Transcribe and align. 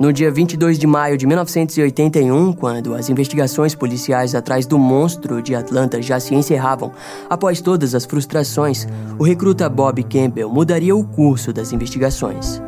No 0.00 0.14
dia 0.14 0.30
22 0.30 0.78
de 0.78 0.86
maio 0.86 1.18
de 1.18 1.26
1981, 1.26 2.54
quando 2.54 2.94
as 2.94 3.10
investigações 3.10 3.74
policiais 3.74 4.34
atrás 4.34 4.64
do 4.64 4.78
monstro 4.78 5.42
de 5.42 5.54
Atlanta 5.54 6.00
já 6.00 6.18
se 6.18 6.34
encerravam, 6.34 6.90
após 7.28 7.60
todas 7.60 7.94
as 7.94 8.06
frustrações, 8.06 8.88
o 9.18 9.24
recruta 9.24 9.68
Bob 9.68 10.02
Campbell 10.04 10.48
mudaria 10.48 10.96
o 10.96 11.04
curso 11.04 11.52
das 11.52 11.74
investigações. 11.74 12.62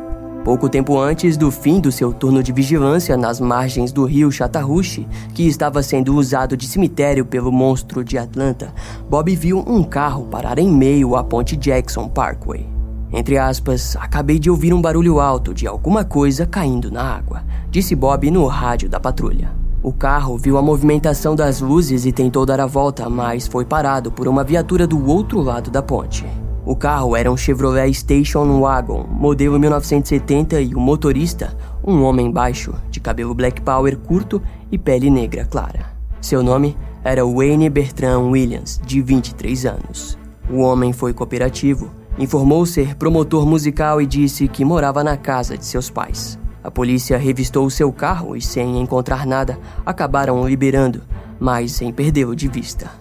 Pouco 0.45 0.69
tempo 0.69 0.99
antes 0.99 1.35
do 1.35 1.49
fim 1.49 1.79
do 1.79 1.91
seu 1.91 2.13
turno 2.13 2.43
de 2.43 2.51
vigilância 2.51 3.17
nas 3.17 3.39
margens 3.39 3.91
do 3.91 4.05
rio 4.05 4.31
Chattahoochee, 4.31 5.07
que 5.33 5.47
estava 5.47 5.81
sendo 5.81 6.15
usado 6.15 6.55
de 6.55 6.67
cemitério 6.67 7.25
pelo 7.25 7.51
monstro 7.51 8.03
de 8.03 8.15
Atlanta, 8.15 8.71
Bob 9.09 9.35
viu 9.35 9.57
um 9.65 9.83
carro 9.83 10.27
parar 10.27 10.59
em 10.59 10.69
meio 10.69 11.15
à 11.15 11.23
ponte 11.23 11.57
Jackson 11.57 12.07
Parkway. 12.07 12.82
Entre 13.15 13.37
aspas, 13.37 13.95
acabei 13.97 14.39
de 14.39 14.49
ouvir 14.49 14.73
um 14.73 14.81
barulho 14.81 15.19
alto 15.19 15.53
de 15.53 15.67
alguma 15.67 16.03
coisa 16.03 16.47
caindo 16.47 16.89
na 16.89 17.03
água, 17.03 17.43
disse 17.69 17.95
Bob 17.95 18.31
no 18.31 18.47
rádio 18.47 18.89
da 18.89 18.99
patrulha. 18.99 19.51
O 19.83 19.93
carro 19.93 20.35
viu 20.35 20.57
a 20.57 20.63
movimentação 20.63 21.35
das 21.35 21.61
luzes 21.61 22.07
e 22.07 22.11
tentou 22.11 22.43
dar 22.43 22.59
a 22.59 22.65
volta, 22.65 23.07
mas 23.07 23.45
foi 23.45 23.65
parado 23.65 24.11
por 24.11 24.27
uma 24.27 24.43
viatura 24.43 24.87
do 24.87 25.07
outro 25.07 25.41
lado 25.41 25.69
da 25.69 25.79
ponte. 25.79 26.25
O 26.65 26.75
carro 26.75 27.15
era 27.15 27.31
um 27.31 27.37
Chevrolet 27.37 27.93
Station 27.93 28.61
Wagon, 28.61 29.05
modelo 29.07 29.59
1970, 29.59 30.61
e 30.61 30.73
o 30.73 30.79
motorista, 30.79 31.55
um 31.85 32.01
homem 32.01 32.31
baixo, 32.31 32.73
de 32.89 32.99
cabelo 32.99 33.35
black 33.35 33.61
power 33.61 33.95
curto 33.95 34.41
e 34.71 34.77
pele 34.77 35.11
negra 35.11 35.45
clara. 35.45 35.85
Seu 36.19 36.41
nome 36.41 36.75
era 37.03 37.23
Wayne 37.23 37.69
Bertrand 37.69 38.31
Williams, 38.31 38.81
de 38.83 39.01
23 39.01 39.67
anos. 39.67 40.17
O 40.49 40.61
homem 40.61 40.91
foi 40.91 41.13
cooperativo 41.13 41.91
Informou 42.17 42.63
ser 42.63 42.95
promotor 42.95 43.43
musical 43.43 43.99
e 43.99 44.05
disse 44.05 44.47
que 44.47 44.63
morava 44.63 45.03
na 45.03 45.17
casa 45.17 45.57
de 45.57 45.65
seus 45.65 45.89
pais. 45.89 46.37
A 46.63 46.69
polícia 46.69 47.17
revistou 47.17 47.67
seu 47.71 47.91
carro 47.91 48.35
e, 48.37 48.41
sem 48.41 48.79
encontrar 48.79 49.25
nada, 49.25 49.57
acabaram 49.83 50.47
liberando, 50.47 51.01
mas 51.39 51.71
sem 51.71 51.91
perdê-lo 51.91 52.35
de 52.35 52.47
vista. 52.47 52.91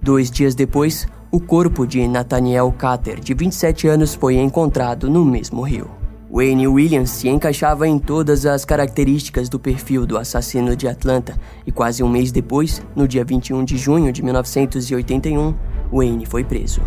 Dois 0.00 0.30
dias 0.30 0.54
depois, 0.54 1.06
o 1.30 1.38
corpo 1.38 1.86
de 1.86 2.08
Nathaniel 2.08 2.74
Carter, 2.76 3.20
de 3.20 3.34
27 3.34 3.88
anos, 3.88 4.14
foi 4.14 4.36
encontrado 4.36 5.08
no 5.08 5.22
mesmo 5.22 5.60
rio. 5.62 5.90
Wayne 6.32 6.66
Williams 6.66 7.10
se 7.10 7.28
encaixava 7.28 7.86
em 7.86 7.98
todas 7.98 8.46
as 8.46 8.64
características 8.64 9.50
do 9.50 9.60
perfil 9.60 10.06
do 10.06 10.16
assassino 10.16 10.74
de 10.74 10.88
Atlanta, 10.88 11.38
e 11.66 11.70
quase 11.70 12.02
um 12.02 12.08
mês 12.08 12.32
depois, 12.32 12.82
no 12.96 13.06
dia 13.06 13.22
21 13.22 13.64
de 13.64 13.76
junho 13.76 14.10
de 14.10 14.22
1981, 14.22 15.54
Wayne 15.92 16.24
foi 16.24 16.42
preso. 16.42 16.80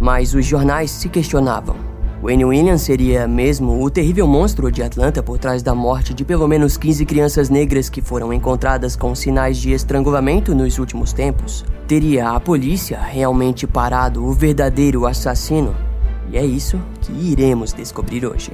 Mas 0.00 0.34
os 0.34 0.44
jornais 0.44 0.90
se 0.90 1.08
questionavam. 1.08 1.76
Wayne 2.20 2.44
Williams 2.44 2.82
seria 2.82 3.28
mesmo 3.28 3.80
o 3.80 3.88
terrível 3.88 4.26
monstro 4.26 4.72
de 4.72 4.82
Atlanta 4.82 5.22
por 5.22 5.38
trás 5.38 5.62
da 5.62 5.72
morte 5.72 6.12
de 6.12 6.24
pelo 6.24 6.48
menos 6.48 6.76
15 6.76 7.06
crianças 7.06 7.48
negras 7.48 7.88
que 7.88 8.02
foram 8.02 8.32
encontradas 8.32 8.96
com 8.96 9.14
sinais 9.14 9.56
de 9.56 9.72
estrangulamento 9.72 10.52
nos 10.52 10.78
últimos 10.78 11.12
tempos? 11.12 11.64
Teria 11.86 12.30
a 12.30 12.40
polícia 12.40 12.98
realmente 12.98 13.68
parado 13.68 14.24
o 14.24 14.32
verdadeiro 14.32 15.06
assassino? 15.06 15.76
E 16.30 16.36
é 16.36 16.44
isso 16.44 16.80
que 17.00 17.12
iremos 17.12 17.72
descobrir 17.72 18.26
hoje. 18.26 18.50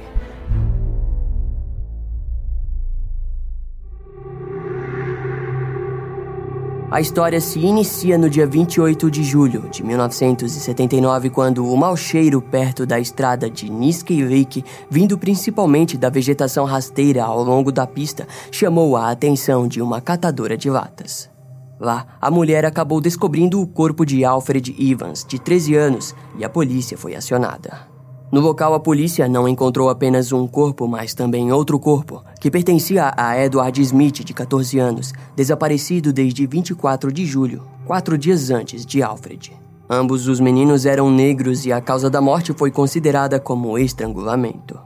A 6.95 7.01
história 7.01 7.41
se 7.41 7.59
inicia 7.59 8.17
no 8.17 8.29
dia 8.29 8.47
28 8.47 9.11
de 9.11 9.21
julho 9.21 9.67
de 9.69 9.83
1979, 9.83 11.29
quando 11.29 11.69
o 11.69 11.75
mau 11.75 11.97
cheiro 11.97 12.41
perto 12.41 12.85
da 12.85 12.97
estrada 12.97 13.49
de 13.49 13.69
Niskey 13.69 14.23
Lake, 14.23 14.63
vindo 14.89 15.17
principalmente 15.17 15.97
da 15.97 16.09
vegetação 16.09 16.63
rasteira 16.63 17.25
ao 17.25 17.43
longo 17.43 17.69
da 17.69 17.85
pista, 17.85 18.25
chamou 18.49 18.95
a 18.95 19.11
atenção 19.11 19.67
de 19.67 19.81
uma 19.81 19.99
catadora 19.99 20.55
de 20.55 20.69
latas. 20.69 21.29
Lá, 21.77 22.07
a 22.21 22.31
mulher 22.31 22.63
acabou 22.63 23.01
descobrindo 23.01 23.61
o 23.61 23.67
corpo 23.67 24.05
de 24.05 24.23
Alfred 24.23 24.73
Evans, 24.79 25.25
de 25.27 25.37
13 25.37 25.75
anos, 25.75 26.15
e 26.37 26.45
a 26.45 26.49
polícia 26.49 26.97
foi 26.97 27.13
acionada. 27.13 27.93
No 28.35 28.41
local, 28.41 28.73
a 28.73 28.81
polícia 28.81 29.29
não 29.29 29.47
encontrou 29.47 29.89
apenas 29.89 30.33
um 30.33 30.45
corpo, 30.45 30.89
mas 30.89 31.13
também 31.13 31.53
outro 31.53 31.79
corpo, 31.79 32.21
que 32.37 32.51
pertencia 32.51 33.13
a 33.15 33.41
Edward 33.41 33.81
Smith, 33.81 34.25
de 34.25 34.33
14 34.33 34.77
anos, 34.77 35.13
desaparecido 35.37 36.11
desde 36.11 36.45
24 36.45 37.13
de 37.13 37.25
julho, 37.25 37.63
quatro 37.85 38.17
dias 38.17 38.49
antes 38.49 38.85
de 38.85 39.01
Alfred. 39.01 39.53
Ambos 39.89 40.27
os 40.27 40.41
meninos 40.41 40.85
eram 40.85 41.09
negros 41.09 41.65
e 41.65 41.71
a 41.71 41.79
causa 41.79 42.09
da 42.09 42.19
morte 42.19 42.51
foi 42.51 42.71
considerada 42.71 43.39
como 43.39 43.79
estrangulamento. 43.79 44.77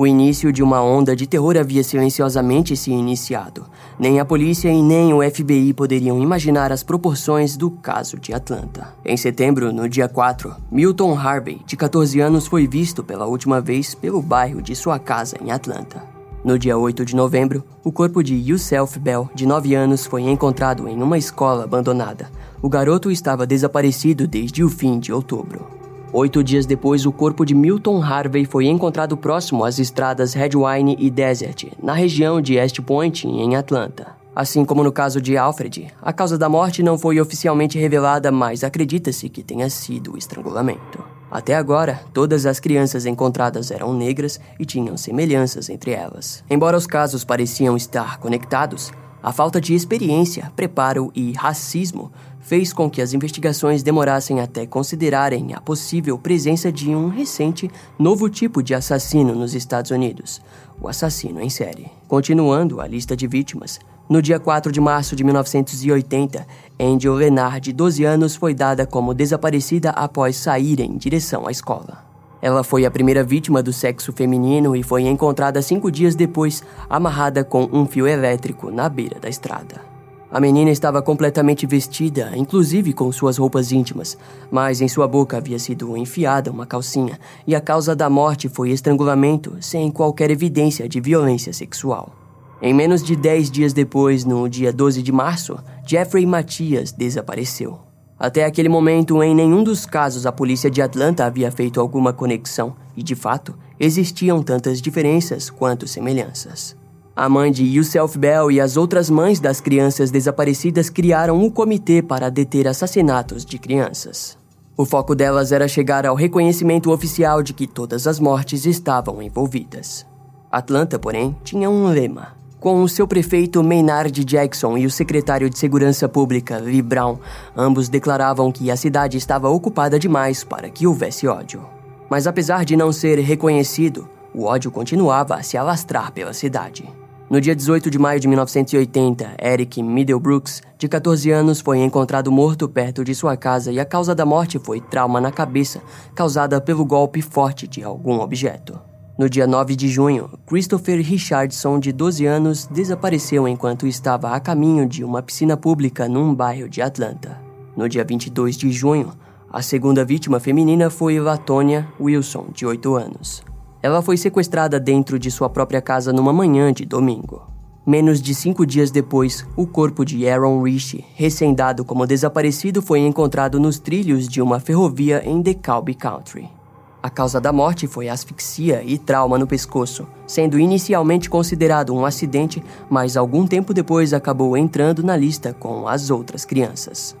O 0.00 0.06
início 0.06 0.52
de 0.52 0.62
uma 0.62 0.80
onda 0.80 1.16
de 1.16 1.26
terror 1.26 1.56
havia 1.56 1.82
silenciosamente 1.82 2.76
se 2.76 2.92
iniciado. 2.92 3.66
Nem 3.98 4.20
a 4.20 4.24
polícia 4.24 4.68
e 4.68 4.80
nem 4.80 5.12
o 5.12 5.28
FBI 5.28 5.72
poderiam 5.72 6.22
imaginar 6.22 6.70
as 6.70 6.84
proporções 6.84 7.56
do 7.56 7.68
caso 7.68 8.16
de 8.16 8.32
Atlanta. 8.32 8.94
Em 9.04 9.16
setembro, 9.16 9.72
no 9.72 9.88
dia 9.88 10.08
4, 10.08 10.54
Milton 10.70 11.18
Harvey, 11.18 11.62
de 11.66 11.76
14 11.76 12.20
anos, 12.20 12.46
foi 12.46 12.68
visto 12.68 13.02
pela 13.02 13.26
última 13.26 13.60
vez 13.60 13.92
pelo 13.92 14.22
bairro 14.22 14.62
de 14.62 14.76
sua 14.76 15.00
casa 15.00 15.36
em 15.42 15.50
Atlanta. 15.50 16.00
No 16.44 16.56
dia 16.56 16.78
8 16.78 17.04
de 17.04 17.16
novembro, 17.16 17.64
o 17.82 17.90
corpo 17.90 18.22
de 18.22 18.36
Yusef 18.36 19.00
Bell, 19.00 19.28
de 19.34 19.46
9 19.46 19.74
anos, 19.74 20.06
foi 20.06 20.22
encontrado 20.22 20.86
em 20.86 21.02
uma 21.02 21.18
escola 21.18 21.64
abandonada. 21.64 22.30
O 22.62 22.68
garoto 22.68 23.10
estava 23.10 23.44
desaparecido 23.44 24.28
desde 24.28 24.62
o 24.62 24.68
fim 24.68 25.00
de 25.00 25.12
outubro. 25.12 25.77
Oito 26.10 26.42
dias 26.42 26.64
depois, 26.64 27.04
o 27.04 27.12
corpo 27.12 27.44
de 27.44 27.54
Milton 27.54 28.02
Harvey 28.02 28.46
foi 28.46 28.66
encontrado 28.66 29.14
próximo 29.14 29.62
às 29.62 29.78
estradas 29.78 30.32
Redwine 30.32 30.96
e 30.98 31.10
Desert, 31.10 31.66
na 31.82 31.92
região 31.92 32.40
de 32.40 32.54
East 32.54 32.80
Point, 32.80 33.28
em 33.28 33.56
Atlanta. 33.56 34.16
Assim 34.34 34.64
como 34.64 34.82
no 34.82 34.90
caso 34.90 35.20
de 35.20 35.36
Alfred, 35.36 35.88
a 36.00 36.10
causa 36.10 36.38
da 36.38 36.48
morte 36.48 36.82
não 36.82 36.96
foi 36.96 37.20
oficialmente 37.20 37.78
revelada, 37.78 38.32
mas 38.32 38.64
acredita-se 38.64 39.28
que 39.28 39.42
tenha 39.42 39.68
sido 39.68 40.14
o 40.14 40.16
estrangulamento. 40.16 41.04
Até 41.30 41.54
agora, 41.54 42.00
todas 42.14 42.46
as 42.46 42.58
crianças 42.58 43.04
encontradas 43.04 43.70
eram 43.70 43.92
negras 43.92 44.40
e 44.58 44.64
tinham 44.64 44.96
semelhanças 44.96 45.68
entre 45.68 45.90
elas. 45.90 46.42
Embora 46.48 46.76
os 46.76 46.86
casos 46.86 47.22
pareciam 47.22 47.76
estar 47.76 48.18
conectados, 48.18 48.90
a 49.22 49.32
falta 49.32 49.60
de 49.60 49.74
experiência, 49.74 50.52
preparo 50.54 51.10
e 51.14 51.32
racismo 51.32 52.12
fez 52.40 52.72
com 52.72 52.88
que 52.88 53.02
as 53.02 53.12
investigações 53.12 53.82
demorassem 53.82 54.40
até 54.40 54.66
considerarem 54.66 55.52
a 55.54 55.60
possível 55.60 56.16
presença 56.18 56.72
de 56.72 56.88
um 56.88 57.08
recente 57.08 57.70
novo 57.98 58.30
tipo 58.30 58.62
de 58.62 58.74
assassino 58.74 59.34
nos 59.34 59.54
Estados 59.54 59.90
Unidos, 59.90 60.40
o 60.80 60.88
assassino 60.88 61.42
em 61.42 61.50
série. 61.50 61.88
Continuando 62.06 62.80
a 62.80 62.86
lista 62.86 63.14
de 63.14 63.26
vítimas, 63.26 63.78
no 64.08 64.22
dia 64.22 64.40
4 64.40 64.72
de 64.72 64.80
março 64.80 65.14
de 65.14 65.22
1980, 65.22 66.46
Angel 66.80 67.12
Lenard, 67.12 67.60
de 67.60 67.72
12 67.74 68.04
anos, 68.04 68.34
foi 68.34 68.54
dada 68.54 68.86
como 68.86 69.12
desaparecida 69.12 69.90
após 69.90 70.36
sair 70.36 70.80
em 70.80 70.96
direção 70.96 71.46
à 71.46 71.50
escola. 71.50 72.07
Ela 72.40 72.62
foi 72.62 72.84
a 72.84 72.90
primeira 72.90 73.24
vítima 73.24 73.62
do 73.62 73.72
sexo 73.72 74.12
feminino 74.12 74.76
e 74.76 74.82
foi 74.82 75.02
encontrada 75.02 75.60
cinco 75.60 75.90
dias 75.90 76.14
depois, 76.14 76.62
amarrada 76.88 77.42
com 77.42 77.68
um 77.72 77.86
fio 77.86 78.06
elétrico 78.06 78.70
na 78.70 78.88
beira 78.88 79.18
da 79.18 79.28
estrada. 79.28 79.98
A 80.30 80.38
menina 80.40 80.70
estava 80.70 81.00
completamente 81.00 81.66
vestida, 81.66 82.32
inclusive 82.36 82.92
com 82.92 83.10
suas 83.10 83.38
roupas 83.38 83.72
íntimas, 83.72 84.16
mas 84.50 84.82
em 84.82 84.86
sua 84.86 85.08
boca 85.08 85.38
havia 85.38 85.58
sido 85.58 85.96
enfiada 85.96 86.50
uma 86.50 86.66
calcinha, 86.66 87.18
e 87.46 87.54
a 87.54 87.60
causa 87.62 87.96
da 87.96 88.10
morte 88.10 88.46
foi 88.46 88.70
estrangulamento, 88.70 89.56
sem 89.60 89.90
qualquer 89.90 90.30
evidência 90.30 90.86
de 90.86 91.00
violência 91.00 91.52
sexual. 91.54 92.12
Em 92.60 92.74
menos 92.74 93.02
de 93.02 93.16
10 93.16 93.50
dias 93.50 93.72
depois, 93.72 94.24
no 94.24 94.46
dia 94.48 94.70
12 94.70 95.02
de 95.02 95.12
março, 95.12 95.56
Jeffrey 95.86 96.26
Matias 96.26 96.92
desapareceu. 96.92 97.87
Até 98.18 98.44
aquele 98.44 98.68
momento, 98.68 99.22
em 99.22 99.34
nenhum 99.34 99.62
dos 99.62 99.86
casos 99.86 100.26
a 100.26 100.32
polícia 100.32 100.68
de 100.68 100.82
Atlanta 100.82 101.24
havia 101.24 101.52
feito 101.52 101.80
alguma 101.80 102.12
conexão, 102.12 102.74
e 102.96 103.02
de 103.02 103.14
fato, 103.14 103.54
existiam 103.78 104.42
tantas 104.42 104.82
diferenças 104.82 105.48
quanto 105.48 105.86
semelhanças. 105.86 106.76
A 107.14 107.28
mãe 107.28 107.52
de 107.52 107.64
Yusef 107.64 108.18
Bell 108.18 108.50
e 108.50 108.60
as 108.60 108.76
outras 108.76 109.08
mães 109.08 109.38
das 109.38 109.60
crianças 109.60 110.10
desaparecidas 110.10 110.90
criaram 110.90 111.36
um 111.36 111.50
comitê 111.50 112.02
para 112.02 112.28
deter 112.28 112.66
assassinatos 112.66 113.44
de 113.44 113.58
crianças. 113.58 114.36
O 114.76 114.84
foco 114.84 115.14
delas 115.14 115.50
era 115.50 115.66
chegar 115.66 116.06
ao 116.06 116.14
reconhecimento 116.14 116.92
oficial 116.92 117.42
de 117.42 117.52
que 117.52 117.66
todas 117.66 118.06
as 118.06 118.20
mortes 118.20 118.66
estavam 118.66 119.20
envolvidas. 119.20 120.06
Atlanta, 120.50 120.98
porém, 120.98 121.36
tinha 121.42 121.68
um 121.68 121.88
lema. 121.88 122.37
Com 122.60 122.82
o 122.82 122.88
seu 122.88 123.06
prefeito 123.06 123.62
Maynard 123.62 124.24
Jackson 124.24 124.76
e 124.76 124.84
o 124.84 124.90
secretário 124.90 125.48
de 125.48 125.56
Segurança 125.56 126.08
Pública 126.08 126.58
Lee 126.58 126.82
Brown, 126.82 127.16
ambos 127.56 127.88
declaravam 127.88 128.50
que 128.50 128.68
a 128.68 128.76
cidade 128.76 129.16
estava 129.16 129.48
ocupada 129.48 129.96
demais 129.96 130.42
para 130.42 130.68
que 130.68 130.84
houvesse 130.84 131.28
ódio. 131.28 131.64
Mas 132.10 132.26
apesar 132.26 132.64
de 132.64 132.76
não 132.76 132.90
ser 132.90 133.20
reconhecido, 133.20 134.08
o 134.34 134.42
ódio 134.42 134.72
continuava 134.72 135.36
a 135.36 135.42
se 135.42 135.56
alastrar 135.56 136.10
pela 136.10 136.32
cidade. 136.32 136.92
No 137.30 137.40
dia 137.40 137.54
18 137.54 137.90
de 137.90 137.98
maio 137.98 138.18
de 138.18 138.26
1980, 138.26 139.36
Eric 139.40 139.80
Middlebrooks, 139.80 140.60
de 140.76 140.88
14 140.88 141.30
anos, 141.30 141.60
foi 141.60 141.78
encontrado 141.78 142.32
morto 142.32 142.68
perto 142.68 143.04
de 143.04 143.14
sua 143.14 143.36
casa 143.36 143.70
e 143.70 143.78
a 143.78 143.84
causa 143.84 144.16
da 144.16 144.26
morte 144.26 144.58
foi 144.58 144.80
trauma 144.80 145.20
na 145.20 145.30
cabeça, 145.30 145.80
causada 146.12 146.60
pelo 146.60 146.84
golpe 146.84 147.22
forte 147.22 147.68
de 147.68 147.84
algum 147.84 148.18
objeto. 148.18 148.87
No 149.18 149.28
dia 149.28 149.48
9 149.48 149.74
de 149.74 149.88
junho, 149.88 150.30
Christopher 150.46 151.04
Richardson, 151.04 151.80
de 151.80 151.90
12 151.90 152.24
anos, 152.24 152.68
desapareceu 152.70 153.48
enquanto 153.48 153.84
estava 153.84 154.30
a 154.30 154.38
caminho 154.38 154.86
de 154.86 155.02
uma 155.02 155.20
piscina 155.20 155.56
pública 155.56 156.08
num 156.08 156.32
bairro 156.32 156.68
de 156.68 156.80
Atlanta. 156.80 157.36
No 157.76 157.88
dia 157.88 158.04
22 158.04 158.56
de 158.56 158.70
junho, 158.70 159.10
a 159.50 159.60
segunda 159.60 160.04
vítima 160.04 160.38
feminina 160.38 160.88
foi 160.88 161.18
Latonia 161.18 161.88
Wilson, 161.98 162.46
de 162.54 162.64
8 162.64 162.94
anos. 162.94 163.42
Ela 163.82 164.00
foi 164.02 164.16
sequestrada 164.16 164.78
dentro 164.78 165.18
de 165.18 165.32
sua 165.32 165.50
própria 165.50 165.82
casa 165.82 166.12
numa 166.12 166.32
manhã 166.32 166.72
de 166.72 166.84
domingo. 166.84 167.42
Menos 167.84 168.22
de 168.22 168.32
cinco 168.36 168.64
dias 168.64 168.92
depois, 168.92 169.44
o 169.56 169.66
corpo 169.66 170.04
de 170.04 170.28
Aaron 170.28 170.62
Rich, 170.62 171.04
recém-dado 171.16 171.84
como 171.84 172.06
desaparecido, 172.06 172.80
foi 172.80 173.00
encontrado 173.00 173.58
nos 173.58 173.80
trilhos 173.80 174.28
de 174.28 174.40
uma 174.40 174.60
ferrovia 174.60 175.28
em 175.28 175.42
DeKalb 175.42 175.92
Country. 175.96 176.57
A 177.00 177.08
causa 177.08 177.40
da 177.40 177.52
morte 177.52 177.86
foi 177.86 178.08
asfixia 178.08 178.82
e 178.82 178.98
trauma 178.98 179.38
no 179.38 179.46
pescoço, 179.46 180.06
sendo 180.26 180.58
inicialmente 180.58 181.30
considerado 181.30 181.94
um 181.94 182.04
acidente, 182.04 182.62
mas 182.90 183.16
algum 183.16 183.46
tempo 183.46 183.72
depois 183.72 184.12
acabou 184.12 184.56
entrando 184.56 185.02
na 185.02 185.16
lista 185.16 185.52
com 185.52 185.86
as 185.86 186.10
outras 186.10 186.44
crianças. 186.44 187.16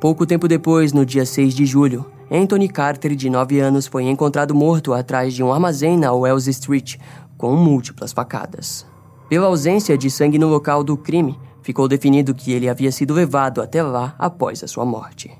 Pouco 0.00 0.26
tempo 0.26 0.48
depois, 0.48 0.92
no 0.92 1.06
dia 1.06 1.24
6 1.24 1.54
de 1.54 1.64
julho, 1.64 2.06
Anthony 2.28 2.68
Carter, 2.68 3.14
de 3.14 3.30
9 3.30 3.60
anos, 3.60 3.86
foi 3.86 4.04
encontrado 4.04 4.54
morto 4.54 4.92
atrás 4.92 5.32
de 5.32 5.42
um 5.44 5.52
armazém 5.52 5.96
na 5.96 6.12
Wells 6.12 6.50
Street, 6.50 6.96
com 7.36 7.54
múltiplas 7.54 8.12
facadas. 8.12 8.84
Pela 9.28 9.46
ausência 9.46 9.96
de 9.96 10.10
sangue 10.10 10.38
no 10.38 10.48
local 10.48 10.82
do 10.82 10.96
crime, 10.96 11.38
ficou 11.62 11.86
definido 11.86 12.34
que 12.34 12.50
ele 12.52 12.68
havia 12.68 12.90
sido 12.90 13.14
levado 13.14 13.62
até 13.62 13.80
lá 13.80 14.14
após 14.18 14.64
a 14.64 14.66
sua 14.66 14.84
morte. 14.84 15.30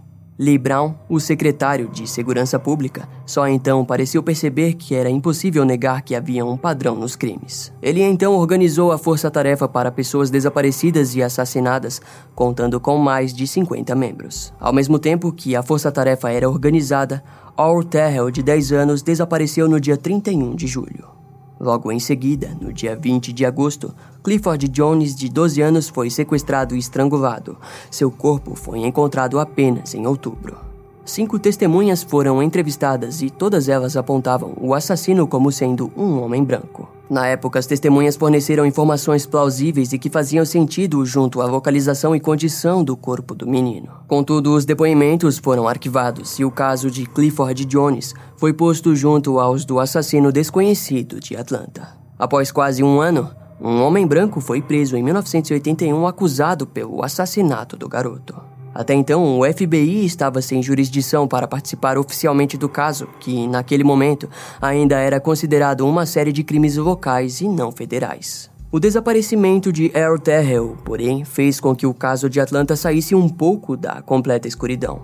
Lee 0.43 0.57
Brown, 0.57 0.95
o 1.07 1.21
secretário 1.21 1.87
de 1.87 2.09
Segurança 2.09 2.59
Pública, 2.59 3.07
só 3.27 3.47
então 3.47 3.85
pareceu 3.85 4.23
perceber 4.23 4.73
que 4.73 4.95
era 4.95 5.11
impossível 5.11 5.67
negar 5.67 6.01
que 6.01 6.15
havia 6.15 6.47
um 6.47 6.57
padrão 6.57 6.97
nos 6.97 7.15
crimes. 7.15 7.71
Ele 7.83 8.03
então 8.03 8.33
organizou 8.33 8.91
a 8.91 8.97
força-tarefa 8.97 9.69
para 9.69 9.93
pessoas 9.93 10.31
desaparecidas 10.31 11.15
e 11.15 11.23
assassinadas, 11.23 12.01
contando 12.35 12.81
com 12.81 12.97
mais 12.97 13.35
de 13.35 13.47
50 13.47 13.95
membros. 13.95 14.51
Ao 14.59 14.73
mesmo 14.73 14.99
tempo 14.99 15.31
que 15.31 15.55
a 15.55 15.63
força-tarefa 15.63 16.31
era 16.31 16.49
organizada, 16.49 17.23
Al 17.55 17.85
Terrell, 17.85 18.31
de 18.31 18.43
10 18.43 18.73
anos, 18.73 19.03
desapareceu 19.03 19.69
no 19.69 19.79
dia 19.79 19.99
31 19.99 20.57
de 20.57 20.67
julho. 20.67 21.20
Logo 21.61 21.93
em 21.93 22.01
seguida, 22.01 22.57
no 22.59 22.73
dia 22.73 22.97
20 22.97 23.35
de 23.35 23.45
agosto, 23.45 23.95
Clifford 24.25 24.67
Jones, 24.69 25.15
de 25.15 25.29
12 25.29 25.61
anos, 25.61 25.91
foi 25.91 26.09
sequestrado 26.09 26.75
e 26.75 26.79
estrangulado. 26.79 27.59
Seu 27.91 28.11
corpo 28.11 28.55
foi 28.55 28.79
encontrado 28.79 29.39
apenas 29.39 29.95
em 29.95 30.07
outubro. 30.07 30.57
Cinco 31.05 31.39
testemunhas 31.39 32.03
foram 32.03 32.43
entrevistadas 32.43 33.21
e 33.21 33.29
todas 33.29 33.69
elas 33.69 33.95
apontavam 33.95 34.55
o 34.59 34.75
assassino 34.75 35.27
como 35.27 35.53
sendo 35.53 35.93
um 35.95 36.23
homem 36.23 36.43
branco. 36.43 37.00
Na 37.11 37.27
época, 37.27 37.59
as 37.59 37.67
testemunhas 37.67 38.15
forneceram 38.15 38.65
informações 38.65 39.27
plausíveis 39.27 39.93
e 39.93 39.99
que 39.99 40.09
faziam 40.09 40.45
sentido 40.45 41.05
junto 41.05 41.41
à 41.41 41.45
localização 41.45 42.15
e 42.15 42.21
condição 42.21 42.85
do 42.85 42.97
corpo 42.97 43.35
do 43.35 43.49
menino. 43.49 43.89
Contudo, 44.07 44.55
os 44.55 44.65
depoimentos 44.65 45.37
foram 45.37 45.67
arquivados 45.67 46.39
e 46.39 46.45
o 46.45 46.53
caso 46.53 46.89
de 46.89 47.07
Clifford 47.07 47.65
Jones 47.65 48.15
foi 48.37 48.53
posto 48.53 48.95
junto 48.95 49.41
aos 49.41 49.65
do 49.65 49.81
assassino 49.81 50.31
desconhecido 50.31 51.19
de 51.19 51.37
Atlanta. 51.37 51.89
Após 52.17 52.53
quase 52.53 52.81
um 52.85 53.01
ano, 53.01 53.29
um 53.61 53.83
homem 53.83 54.07
branco 54.07 54.41
foi 54.41 54.63
preso 54.63 54.97
em 54.97 55.03
1981 55.03 56.07
acusado 56.07 56.65
pelo 56.65 57.03
assassinato 57.03 57.77
do 57.77 57.89
garoto. 57.89 58.37
Até 58.75 58.95
então, 58.95 59.39
o 59.39 59.45
FBI 59.45 60.05
estava 60.05 60.41
sem 60.41 60.63
jurisdição 60.63 61.27
para 61.27 61.49
participar 61.49 61.99
oficialmente 61.99 62.57
do 62.57 62.69
caso, 62.69 63.09
que, 63.19 63.47
naquele 63.49 63.83
momento, 63.83 64.29
ainda 64.61 64.97
era 64.99 65.19
considerado 65.19 65.87
uma 65.87 66.07
série 66.07 66.33
de 66.33 66.45
crimes 66.45 66.77
locais 66.77 67.41
e 67.41 67.49
não 67.49 67.73
federais. 67.73 68.51
O 68.73 68.79
desaparecimento 68.79 69.73
de 69.73 69.91
Earl 69.93 70.17
Terrell, 70.17 70.77
porém, 70.85 71.25
fez 71.25 71.59
com 71.59 71.75
que 71.75 71.87
o 71.87 71.93
caso 71.93 72.31
de 72.31 72.39
Atlanta 72.39 72.77
saísse 72.77 73.17
um 73.17 73.29
pouco 73.29 73.77
da 73.77 74.01
completa 74.01 74.47
escuridão. 74.47 75.03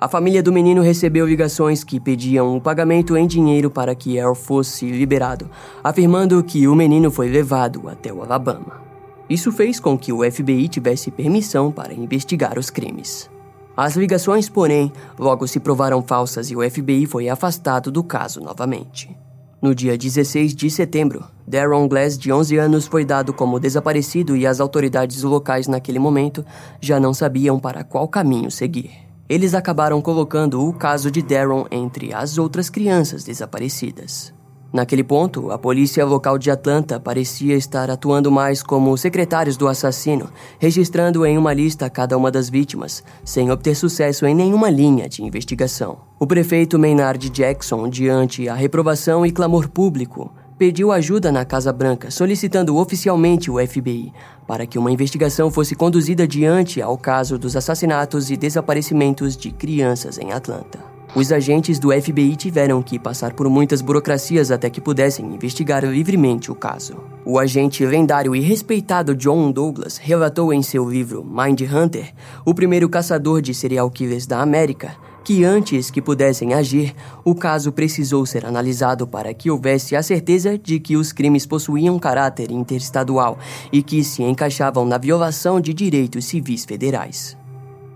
A 0.00 0.08
família 0.08 0.42
do 0.42 0.52
menino 0.52 0.82
recebeu 0.82 1.24
ligações 1.24 1.84
que 1.84 2.00
pediam 2.00 2.56
o 2.56 2.60
pagamento 2.60 3.16
em 3.16 3.26
dinheiro 3.26 3.70
para 3.70 3.94
que 3.94 4.16
Earl 4.16 4.34
fosse 4.34 4.90
liberado, 4.90 5.48
afirmando 5.82 6.42
que 6.42 6.66
o 6.66 6.74
menino 6.74 7.10
foi 7.10 7.28
levado 7.28 7.88
até 7.88 8.12
o 8.12 8.20
Alabama. 8.20 8.93
Isso 9.28 9.50
fez 9.50 9.80
com 9.80 9.96
que 9.96 10.12
o 10.12 10.30
FBI 10.30 10.68
tivesse 10.68 11.10
permissão 11.10 11.72
para 11.72 11.94
investigar 11.94 12.58
os 12.58 12.70
crimes. 12.70 13.30
As 13.76 13.96
ligações, 13.96 14.48
porém, 14.48 14.92
logo 15.18 15.46
se 15.48 15.58
provaram 15.58 16.02
falsas 16.02 16.50
e 16.50 16.56
o 16.56 16.70
FBI 16.70 17.06
foi 17.06 17.28
afastado 17.28 17.90
do 17.90 18.04
caso 18.04 18.40
novamente. 18.40 19.16
No 19.60 19.74
dia 19.74 19.96
16 19.96 20.54
de 20.54 20.70
setembro, 20.70 21.24
Darren 21.46 21.88
Glass, 21.88 22.18
de 22.18 22.30
11 22.30 22.58
anos, 22.58 22.86
foi 22.86 23.04
dado 23.04 23.32
como 23.32 23.58
desaparecido 23.58 24.36
e 24.36 24.46
as 24.46 24.60
autoridades 24.60 25.22
locais 25.22 25.66
naquele 25.66 25.98
momento 25.98 26.44
já 26.80 27.00
não 27.00 27.14
sabiam 27.14 27.58
para 27.58 27.82
qual 27.82 28.06
caminho 28.06 28.50
seguir. 28.50 28.90
Eles 29.26 29.54
acabaram 29.54 30.02
colocando 30.02 30.62
o 30.62 30.72
caso 30.72 31.10
de 31.10 31.22
Darren 31.22 31.64
entre 31.70 32.12
as 32.12 32.36
outras 32.36 32.68
crianças 32.68 33.24
desaparecidas. 33.24 34.34
Naquele 34.74 35.04
ponto, 35.04 35.52
a 35.52 35.56
polícia 35.56 36.04
local 36.04 36.36
de 36.36 36.50
Atlanta 36.50 36.98
parecia 36.98 37.54
estar 37.54 37.88
atuando 37.88 38.28
mais 38.28 38.60
como 38.60 38.98
secretários 38.98 39.56
do 39.56 39.68
assassino, 39.68 40.28
registrando 40.58 41.24
em 41.24 41.38
uma 41.38 41.52
lista 41.52 41.88
cada 41.88 42.18
uma 42.18 42.28
das 42.28 42.50
vítimas, 42.50 43.04
sem 43.24 43.52
obter 43.52 43.76
sucesso 43.76 44.26
em 44.26 44.34
nenhuma 44.34 44.68
linha 44.68 45.08
de 45.08 45.22
investigação. 45.22 45.98
O 46.18 46.26
prefeito 46.26 46.76
Maynard 46.76 47.30
Jackson, 47.30 47.88
diante 47.88 48.48
a 48.48 48.54
reprovação 48.56 49.24
e 49.24 49.30
clamor 49.30 49.68
público, 49.68 50.32
pediu 50.58 50.90
ajuda 50.90 51.30
na 51.30 51.44
Casa 51.44 51.72
Branca, 51.72 52.10
solicitando 52.10 52.76
oficialmente 52.76 53.52
o 53.52 53.64
FBI 53.64 54.12
para 54.44 54.66
que 54.66 54.76
uma 54.76 54.90
investigação 54.90 55.52
fosse 55.52 55.76
conduzida 55.76 56.26
diante 56.26 56.82
ao 56.82 56.98
caso 56.98 57.38
dos 57.38 57.54
assassinatos 57.54 58.28
e 58.28 58.36
desaparecimentos 58.36 59.36
de 59.36 59.52
crianças 59.52 60.18
em 60.18 60.32
Atlanta. 60.32 60.93
Os 61.14 61.30
agentes 61.30 61.78
do 61.78 61.92
FBI 61.92 62.34
tiveram 62.34 62.82
que 62.82 62.98
passar 62.98 63.34
por 63.34 63.48
muitas 63.48 63.80
burocracias 63.80 64.50
até 64.50 64.68
que 64.68 64.80
pudessem 64.80 65.24
investigar 65.32 65.84
livremente 65.84 66.50
o 66.50 66.56
caso. 66.56 66.96
O 67.24 67.38
agente 67.38 67.86
lendário 67.86 68.34
e 68.34 68.40
respeitado 68.40 69.14
John 69.14 69.52
Douglas 69.52 69.96
relatou 69.96 70.52
em 70.52 70.60
seu 70.60 70.90
livro 70.90 71.24
Mind 71.24 71.60
Hunter, 71.72 72.12
o 72.44 72.52
primeiro 72.52 72.88
caçador 72.88 73.40
de 73.40 73.54
serial 73.54 73.88
killers 73.92 74.26
da 74.26 74.40
América, 74.40 74.96
que 75.22 75.44
antes 75.44 75.88
que 75.88 76.02
pudessem 76.02 76.52
agir, 76.52 76.92
o 77.24 77.32
caso 77.32 77.70
precisou 77.70 78.26
ser 78.26 78.44
analisado 78.44 79.06
para 79.06 79.32
que 79.32 79.48
houvesse 79.48 79.94
a 79.94 80.02
certeza 80.02 80.58
de 80.58 80.80
que 80.80 80.96
os 80.96 81.12
crimes 81.12 81.46
possuíam 81.46 81.96
caráter 81.96 82.50
interestadual 82.50 83.38
e 83.72 83.84
que 83.84 84.02
se 84.02 84.24
encaixavam 84.24 84.84
na 84.84 84.98
violação 84.98 85.60
de 85.60 85.72
direitos 85.72 86.24
civis 86.24 86.64
federais. 86.64 87.36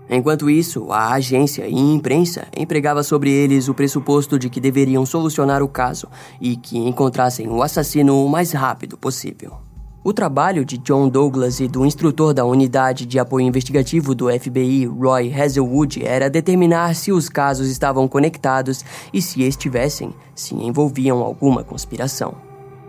Enquanto 0.09 0.49
isso, 0.49 0.91
a 0.91 1.13
agência 1.13 1.67
e 1.67 1.77
imprensa 1.77 2.47
empregava 2.57 3.03
sobre 3.03 3.29
eles 3.31 3.67
o 3.67 3.75
pressuposto 3.75 4.39
de 4.39 4.49
que 4.49 4.59
deveriam 4.59 5.05
solucionar 5.05 5.61
o 5.61 5.67
caso 5.67 6.07
e 6.41 6.55
que 6.55 6.79
encontrassem 6.79 7.47
o 7.47 7.61
assassino 7.61 8.25
o 8.25 8.27
mais 8.27 8.51
rápido 8.51 8.97
possível. 8.97 9.57
O 10.01 10.13
trabalho 10.13 10.65
de 10.65 10.77
John 10.77 11.09
Douglas 11.09 11.59
e 11.59 11.67
do 11.67 11.85
instrutor 11.85 12.33
da 12.33 12.45
unidade 12.45 13.05
de 13.05 13.19
apoio 13.19 13.45
investigativo 13.45 14.15
do 14.15 14.27
FBI, 14.31 14.85
Roy 14.85 15.31
Hazelwood, 15.31 16.03
era 16.03 16.29
determinar 16.29 16.95
se 16.95 17.11
os 17.11 17.29
casos 17.29 17.69
estavam 17.69 18.07
conectados 18.07 18.83
e, 19.13 19.21
se 19.21 19.43
estivessem, 19.43 20.13
se 20.33 20.55
envolviam 20.55 21.19
alguma 21.19 21.63
conspiração. 21.63 22.33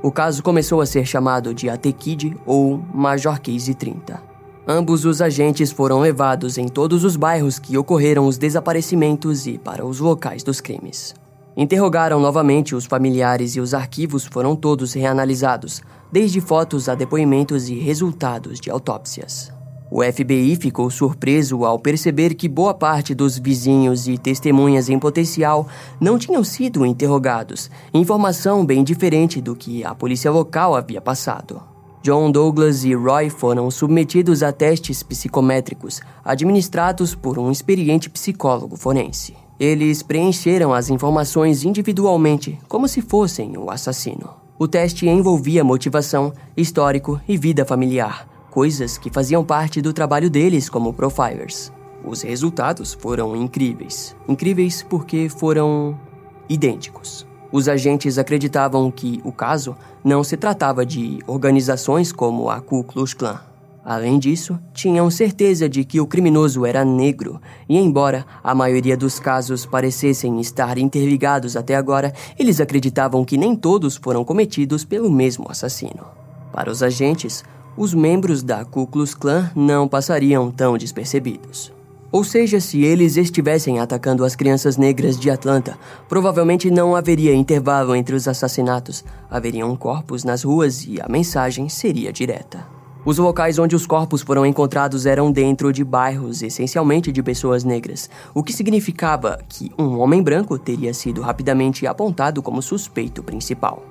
O 0.03 0.11
caso 0.11 0.43
começou 0.43 0.81
a 0.81 0.87
ser 0.87 1.05
chamado 1.05 1.53
de 1.53 1.69
AT 1.69 1.93
Kid 1.93 2.35
ou 2.47 2.81
Major 2.95 3.39
Case 3.41 3.75
30. 3.75 4.30
Ambos 4.73 5.05
os 5.05 5.21
agentes 5.21 5.73
foram 5.73 5.99
levados 5.99 6.57
em 6.57 6.69
todos 6.69 7.03
os 7.03 7.17
bairros 7.17 7.59
que 7.59 7.77
ocorreram 7.77 8.29
os 8.29 8.39
desaparecimentos 8.39 9.45
e 9.45 9.59
para 9.59 9.85
os 9.85 9.99
locais 9.99 10.45
dos 10.45 10.61
crimes. 10.61 11.13
Interrogaram 11.57 12.21
novamente 12.21 12.77
os 12.77 12.85
familiares 12.85 13.57
e 13.57 13.61
os 13.61 13.75
arquivos 13.75 14.25
foram 14.25 14.55
todos 14.55 14.93
reanalisados, 14.93 15.83
desde 16.13 16.41
fotos 16.41 16.89
a 16.89 16.95
depoimentos 16.95 17.69
e 17.69 17.81
resultados 17.81 18.61
de 18.61 18.71
autópsias. 18.71 19.53
O 19.91 20.05
FBI 20.05 20.55
ficou 20.55 20.89
surpreso 20.89 21.65
ao 21.65 21.77
perceber 21.77 22.35
que 22.35 22.49
boa 22.49 22.73
parte 22.73 23.13
dos 23.13 23.37
vizinhos 23.37 24.07
e 24.07 24.17
testemunhas 24.17 24.89
em 24.89 25.01
potencial 25.01 25.67
não 26.01 26.17
tinham 26.17 26.45
sido 26.45 26.87
interrogados, 26.87 27.69
informação 27.93 28.65
bem 28.65 28.85
diferente 28.85 29.41
do 29.41 29.57
que 29.57 29.83
a 29.83 29.97
polícia 29.97 30.31
local 30.31 30.77
havia 30.77 31.01
passado. 31.01 31.61
John 32.03 32.31
Douglas 32.31 32.83
e 32.83 32.95
Roy 32.95 33.29
foram 33.29 33.71
submetidos 33.71 34.43
a 34.43 34.51
testes 34.51 35.03
psicométricos 35.03 36.01
administrados 36.25 37.15
por 37.15 37.39
um 37.39 37.51
experiente 37.51 38.09
psicólogo 38.09 38.75
forense. 38.75 39.35
Eles 39.59 40.03
preencheram 40.03 40.73
as 40.73 40.89
informações 40.89 41.63
individualmente, 41.63 42.59
como 42.67 42.89
se 42.89 43.03
fossem 43.03 43.59
o 43.59 43.71
assassino. 43.71 44.31
O 44.59 44.67
teste 44.67 45.07
envolvia 45.07 45.63
motivação, 45.63 46.33
histórico 46.57 47.21
e 47.29 47.37
vida 47.37 47.67
familiar, 47.67 48.27
coisas 48.51 48.97
que 48.97 49.11
faziam 49.11 49.45
parte 49.45 49.83
do 49.83 49.93
trabalho 49.93 50.31
deles 50.31 50.71
como 50.71 50.95
profilers. 50.95 51.71
Os 52.03 52.23
resultados 52.23 52.95
foram 52.95 53.37
incríveis. 53.37 54.17
Incríveis 54.27 54.83
porque 54.83 55.29
foram 55.29 56.01
idênticos. 56.49 57.30
Os 57.53 57.69
agentes 57.69 58.17
acreditavam 58.17 58.91
que 58.91 59.21
o 59.25 59.33
caso 59.33 59.77
não 60.05 60.23
se 60.23 60.37
tratava 60.37 60.87
de 60.87 61.19
organizações 61.27 62.13
como 62.13 62.49
a 62.49 62.61
Ku 62.61 62.85
Klux 62.85 63.13
Klan. 63.13 63.41
Além 63.85 64.19
disso, 64.19 64.59
tinham 64.75 65.11
certeza 65.11 65.69
de 65.69 65.85
que 65.85 66.01
o 66.01 66.07
criminoso 66.07 66.67
era 66.67 66.85
negro, 66.85 67.41
e 67.69 67.79
embora 67.79 68.27
a 68.45 68.55
maioria 68.55 68.97
dos 68.97 69.19
casos 69.19 69.65
parecessem 69.65 70.39
estar 70.39 70.79
interligados 70.79 71.57
até 71.57 71.75
agora, 71.75 72.13
eles 72.39 72.61
acreditavam 72.61 73.25
que 73.25 73.39
nem 73.39 73.57
todos 73.57 73.97
foram 73.97 74.23
cometidos 74.23 74.85
pelo 74.85 75.11
mesmo 75.11 75.47
assassino. 75.51 76.05
Para 76.53 76.71
os 76.71 76.83
agentes, 76.83 77.43
os 77.77 77.95
membros 77.95 78.43
da 78.43 78.65
Ku 78.65 78.87
Klux 78.87 79.15
Klan 79.15 79.51
não 79.57 79.89
passariam 79.89 80.51
tão 80.51 80.77
despercebidos. 80.77 81.73
Ou 82.13 82.25
seja, 82.25 82.59
se 82.61 82.83
eles 82.83 83.17
estivessem 83.17 83.79
atacando 83.79 84.25
as 84.25 84.35
crianças 84.35 84.77
negras 84.77 85.19
de 85.19 85.31
Atlanta, 85.31 85.79
provavelmente 86.09 86.69
não 86.69 86.97
haveria 86.97 87.35
intervalo 87.35 87.95
entre 87.95 88.17
os 88.17 88.27
assassinatos, 88.27 89.05
haveriam 89.31 89.77
corpos 89.77 90.25
nas 90.25 90.43
ruas 90.43 90.85
e 90.85 91.01
a 91.01 91.09
mensagem 91.09 91.69
seria 91.69 92.13
direta. 92.13 92.67
Os 93.05 93.17
locais 93.17 93.59
onde 93.59 93.77
os 93.77 93.87
corpos 93.87 94.23
foram 94.23 94.45
encontrados 94.45 95.07
eram 95.07 95.31
dentro 95.31 95.73
de 95.73 95.85
bairros 95.85 96.43
essencialmente 96.43 97.13
de 97.13 97.23
pessoas 97.23 97.65
negras, 97.65 98.11
o 98.35 98.43
que 98.43 98.53
significava 98.53 99.39
que 99.49 99.73
um 99.79 100.01
homem 100.01 100.23
branco 100.23 100.59
teria 100.59 100.93
sido 100.93 101.23
rapidamente 101.23 101.87
apontado 101.87 102.43
como 102.43 102.61
suspeito 102.61 103.23
principal. 103.23 103.83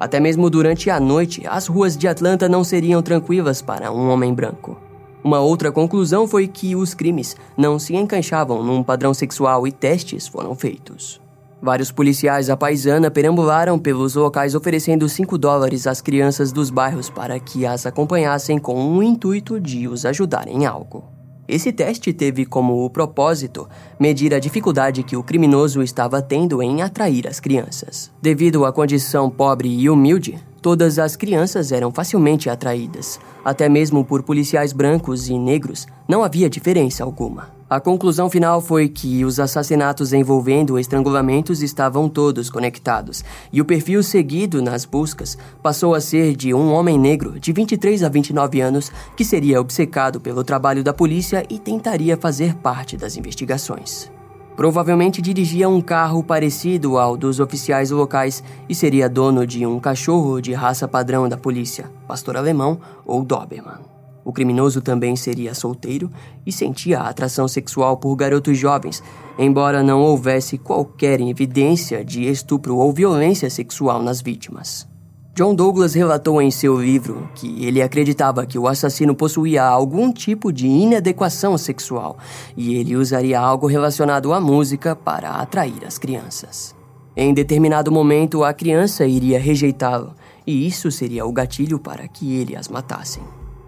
Até 0.00 0.18
mesmo 0.18 0.50
durante 0.50 0.90
a 0.90 0.98
noite, 0.98 1.42
as 1.46 1.66
ruas 1.66 1.96
de 1.96 2.08
Atlanta 2.08 2.48
não 2.48 2.64
seriam 2.64 3.02
tranquilas 3.02 3.62
para 3.62 3.92
um 3.92 4.08
homem 4.10 4.34
branco. 4.34 4.85
Uma 5.22 5.40
outra 5.40 5.72
conclusão 5.72 6.26
foi 6.26 6.46
que 6.46 6.76
os 6.76 6.94
crimes 6.94 7.36
não 7.56 7.78
se 7.78 7.94
encaixavam 7.94 8.62
num 8.62 8.82
padrão 8.82 9.12
sexual 9.12 9.66
e 9.66 9.72
testes 9.72 10.28
foram 10.28 10.54
feitos. 10.54 11.20
Vários 11.60 11.90
policiais 11.90 12.50
à 12.50 12.56
paisana 12.56 13.10
perambularam 13.10 13.78
pelos 13.78 14.14
locais 14.14 14.54
oferecendo 14.54 15.08
5 15.08 15.38
dólares 15.38 15.86
às 15.86 16.00
crianças 16.00 16.52
dos 16.52 16.70
bairros 16.70 17.08
para 17.08 17.40
que 17.40 17.64
as 17.64 17.86
acompanhassem 17.86 18.58
com 18.58 18.96
o 18.96 19.02
intuito 19.02 19.58
de 19.58 19.88
os 19.88 20.04
ajudar 20.04 20.48
em 20.48 20.66
algo. 20.66 21.16
Esse 21.48 21.72
teste 21.72 22.12
teve 22.12 22.44
como 22.44 22.88
propósito 22.90 23.68
medir 24.00 24.34
a 24.34 24.38
dificuldade 24.38 25.02
que 25.04 25.16
o 25.16 25.22
criminoso 25.22 25.80
estava 25.80 26.20
tendo 26.20 26.60
em 26.60 26.82
atrair 26.82 27.26
as 27.26 27.38
crianças. 27.38 28.10
Devido 28.20 28.64
à 28.64 28.72
condição 28.72 29.30
pobre 29.30 29.68
e 29.68 29.88
humilde, 29.88 30.38
todas 30.66 30.98
as 30.98 31.14
crianças 31.14 31.70
eram 31.70 31.92
facilmente 31.92 32.50
atraídas, 32.50 33.20
até 33.44 33.68
mesmo 33.68 34.04
por 34.04 34.24
policiais 34.24 34.72
brancos 34.72 35.28
e 35.28 35.38
negros, 35.38 35.86
não 36.08 36.24
havia 36.24 36.50
diferença 36.50 37.04
alguma. 37.04 37.50
A 37.70 37.78
conclusão 37.78 38.28
final 38.28 38.60
foi 38.60 38.88
que 38.88 39.24
os 39.24 39.38
assassinatos 39.38 40.12
envolvendo 40.12 40.76
estrangulamentos 40.76 41.62
estavam 41.62 42.08
todos 42.08 42.50
conectados, 42.50 43.22
e 43.52 43.60
o 43.60 43.64
perfil 43.64 44.02
seguido 44.02 44.60
nas 44.60 44.84
buscas 44.84 45.38
passou 45.62 45.94
a 45.94 46.00
ser 46.00 46.34
de 46.34 46.52
um 46.52 46.72
homem 46.72 46.98
negro 46.98 47.38
de 47.38 47.52
23 47.52 48.02
a 48.02 48.08
29 48.08 48.60
anos 48.60 48.90
que 49.16 49.24
seria 49.24 49.60
obcecado 49.60 50.20
pelo 50.20 50.42
trabalho 50.42 50.82
da 50.82 50.92
polícia 50.92 51.46
e 51.48 51.60
tentaria 51.60 52.16
fazer 52.16 52.56
parte 52.56 52.96
das 52.96 53.16
investigações. 53.16 54.15
Provavelmente 54.56 55.20
dirigia 55.20 55.68
um 55.68 55.82
carro 55.82 56.22
parecido 56.22 56.96
ao 56.96 57.14
dos 57.14 57.40
oficiais 57.40 57.90
locais 57.90 58.42
e 58.66 58.74
seria 58.74 59.06
dono 59.06 59.46
de 59.46 59.66
um 59.66 59.78
cachorro 59.78 60.40
de 60.40 60.54
raça 60.54 60.88
padrão 60.88 61.28
da 61.28 61.36
polícia, 61.36 61.90
pastor 62.08 62.38
alemão 62.38 62.80
ou 63.04 63.22
Doberman. 63.22 63.80
O 64.24 64.32
criminoso 64.32 64.80
também 64.80 65.14
seria 65.14 65.54
solteiro 65.54 66.10
e 66.44 66.50
sentia 66.50 67.00
atração 67.00 67.46
sexual 67.46 67.98
por 67.98 68.16
garotos 68.16 68.56
jovens, 68.58 69.02
embora 69.38 69.82
não 69.82 70.00
houvesse 70.00 70.56
qualquer 70.56 71.20
evidência 71.20 72.02
de 72.02 72.24
estupro 72.24 72.78
ou 72.78 72.90
violência 72.92 73.50
sexual 73.50 74.02
nas 74.02 74.22
vítimas. 74.22 74.88
John 75.36 75.54
Douglas 75.54 75.92
relatou 75.92 76.40
em 76.40 76.50
seu 76.50 76.80
livro 76.80 77.28
que 77.34 77.66
ele 77.66 77.82
acreditava 77.82 78.46
que 78.46 78.58
o 78.58 78.66
assassino 78.66 79.14
possuía 79.14 79.62
algum 79.62 80.10
tipo 80.10 80.50
de 80.50 80.66
inadequação 80.66 81.58
sexual 81.58 82.16
e 82.56 82.74
ele 82.74 82.96
usaria 82.96 83.38
algo 83.38 83.66
relacionado 83.66 84.32
à 84.32 84.40
música 84.40 84.96
para 84.96 85.32
atrair 85.32 85.84
as 85.86 85.98
crianças. 85.98 86.74
Em 87.14 87.34
determinado 87.34 87.92
momento, 87.92 88.44
a 88.44 88.54
criança 88.54 89.04
iria 89.04 89.38
rejeitá-lo 89.38 90.14
e 90.46 90.66
isso 90.66 90.90
seria 90.90 91.26
o 91.26 91.32
gatilho 91.32 91.78
para 91.78 92.08
que 92.08 92.34
ele 92.34 92.56
as 92.56 92.68
matasse. 92.68 93.20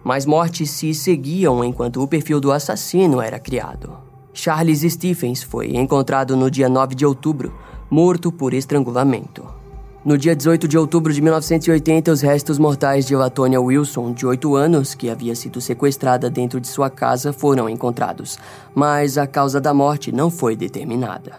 Mais 0.03 0.25
mortes 0.25 0.71
se 0.71 0.95
seguiam 0.95 1.63
enquanto 1.63 2.03
o 2.03 2.09
perfil 2.09 2.41
do 2.41 2.51
assassino 2.51 3.21
era 3.21 3.39
criado. 3.39 3.93
Charles 4.33 4.91
Stephens 4.91 5.43
foi 5.43 5.77
encontrado 5.77 6.35
no 6.35 6.51
dia 6.51 6.67
9 6.67 6.95
de 6.95 7.05
outubro, 7.05 7.53
morto 7.91 8.33
por 8.33 8.55
estrangulamento. 8.55 9.58
No 10.05 10.17
dia 10.17 10.35
18 10.35 10.69
de 10.69 10.79
outubro 10.79 11.13
de 11.13 11.21
1980, 11.21 12.13
os 12.13 12.21
restos 12.21 12.57
mortais 12.57 13.05
de 13.05 13.17
Latonia 13.17 13.61
Wilson, 13.61 14.13
de 14.13 14.25
8 14.25 14.55
anos, 14.55 14.95
que 14.95 15.11
havia 15.11 15.35
sido 15.35 15.61
sequestrada 15.61 16.31
dentro 16.31 16.61
de 16.61 16.69
sua 16.69 16.89
casa, 16.89 17.33
foram 17.33 17.69
encontrados, 17.69 18.39
mas 18.73 19.19
a 19.19 19.27
causa 19.27 19.61
da 19.61 19.75
morte 19.75 20.13
não 20.13 20.31
foi 20.31 20.55
determinada. 20.55 21.33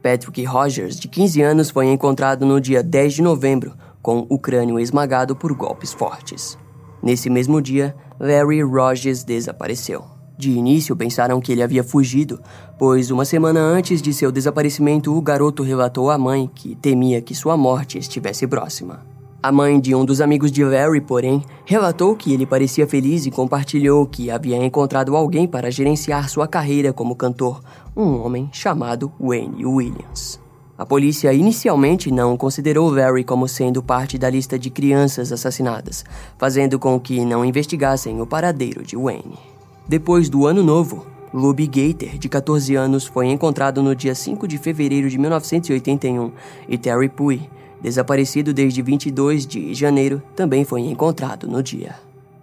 Patrick 0.00 0.44
Rogers, 0.44 0.98
de 0.98 1.08
15 1.08 1.42
anos, 1.42 1.70
foi 1.70 1.86
encontrado 1.86 2.46
no 2.46 2.60
dia 2.60 2.84
10 2.84 3.14
de 3.14 3.22
novembro, 3.22 3.74
com 4.00 4.24
o 4.28 4.38
crânio 4.38 4.78
esmagado 4.78 5.34
por 5.34 5.52
golpes 5.52 5.92
fortes. 5.92 6.56
Nesse 7.02 7.28
mesmo 7.28 7.60
dia, 7.60 7.96
Larry 8.20 8.62
Rogers 8.62 9.24
desapareceu. 9.24 10.13
De 10.36 10.50
início 10.50 10.96
pensaram 10.96 11.40
que 11.40 11.52
ele 11.52 11.62
havia 11.62 11.84
fugido, 11.84 12.40
pois 12.78 13.10
uma 13.10 13.24
semana 13.24 13.60
antes 13.60 14.02
de 14.02 14.12
seu 14.12 14.32
desaparecimento, 14.32 15.16
o 15.16 15.22
garoto 15.22 15.62
relatou 15.62 16.10
à 16.10 16.18
mãe 16.18 16.50
que 16.52 16.74
temia 16.74 17.22
que 17.22 17.34
sua 17.34 17.56
morte 17.56 17.98
estivesse 17.98 18.46
próxima. 18.46 19.14
A 19.40 19.52
mãe 19.52 19.78
de 19.78 19.94
um 19.94 20.04
dos 20.04 20.22
amigos 20.22 20.50
de 20.50 20.64
Larry, 20.64 21.02
porém, 21.02 21.44
relatou 21.66 22.16
que 22.16 22.32
ele 22.32 22.46
parecia 22.46 22.86
feliz 22.86 23.26
e 23.26 23.30
compartilhou 23.30 24.06
que 24.06 24.30
havia 24.30 24.56
encontrado 24.56 25.14
alguém 25.14 25.46
para 25.46 25.70
gerenciar 25.70 26.30
sua 26.30 26.48
carreira 26.48 26.94
como 26.94 27.14
cantor, 27.14 27.60
um 27.94 28.24
homem 28.24 28.48
chamado 28.52 29.12
Wayne 29.20 29.66
Williams. 29.66 30.40
A 30.76 30.84
polícia 30.84 31.32
inicialmente 31.32 32.10
não 32.10 32.36
considerou 32.36 32.90
Larry 32.90 33.22
como 33.22 33.46
sendo 33.46 33.82
parte 33.82 34.18
da 34.18 34.28
lista 34.28 34.58
de 34.58 34.70
crianças 34.70 35.30
assassinadas, 35.30 36.04
fazendo 36.36 36.78
com 36.78 36.98
que 36.98 37.24
não 37.24 37.44
investigassem 37.44 38.20
o 38.20 38.26
paradeiro 38.26 38.82
de 38.82 38.96
Wayne. 38.96 39.53
Depois 39.86 40.30
do 40.30 40.46
ano 40.46 40.62
novo, 40.62 41.06
Luby 41.32 41.66
Gator, 41.66 42.16
de 42.18 42.26
14 42.26 42.74
anos, 42.74 43.04
foi 43.04 43.26
encontrado 43.26 43.82
no 43.82 43.94
dia 43.94 44.14
5 44.14 44.48
de 44.48 44.56
fevereiro 44.56 45.10
de 45.10 45.18
1981 45.18 46.32
e 46.66 46.78
Terry 46.78 47.10
Pui, 47.10 47.42
desaparecido 47.82 48.54
desde 48.54 48.80
22 48.80 49.46
de 49.46 49.74
janeiro, 49.74 50.22
também 50.34 50.64
foi 50.64 50.80
encontrado 50.80 51.46
no 51.46 51.62
dia. 51.62 51.96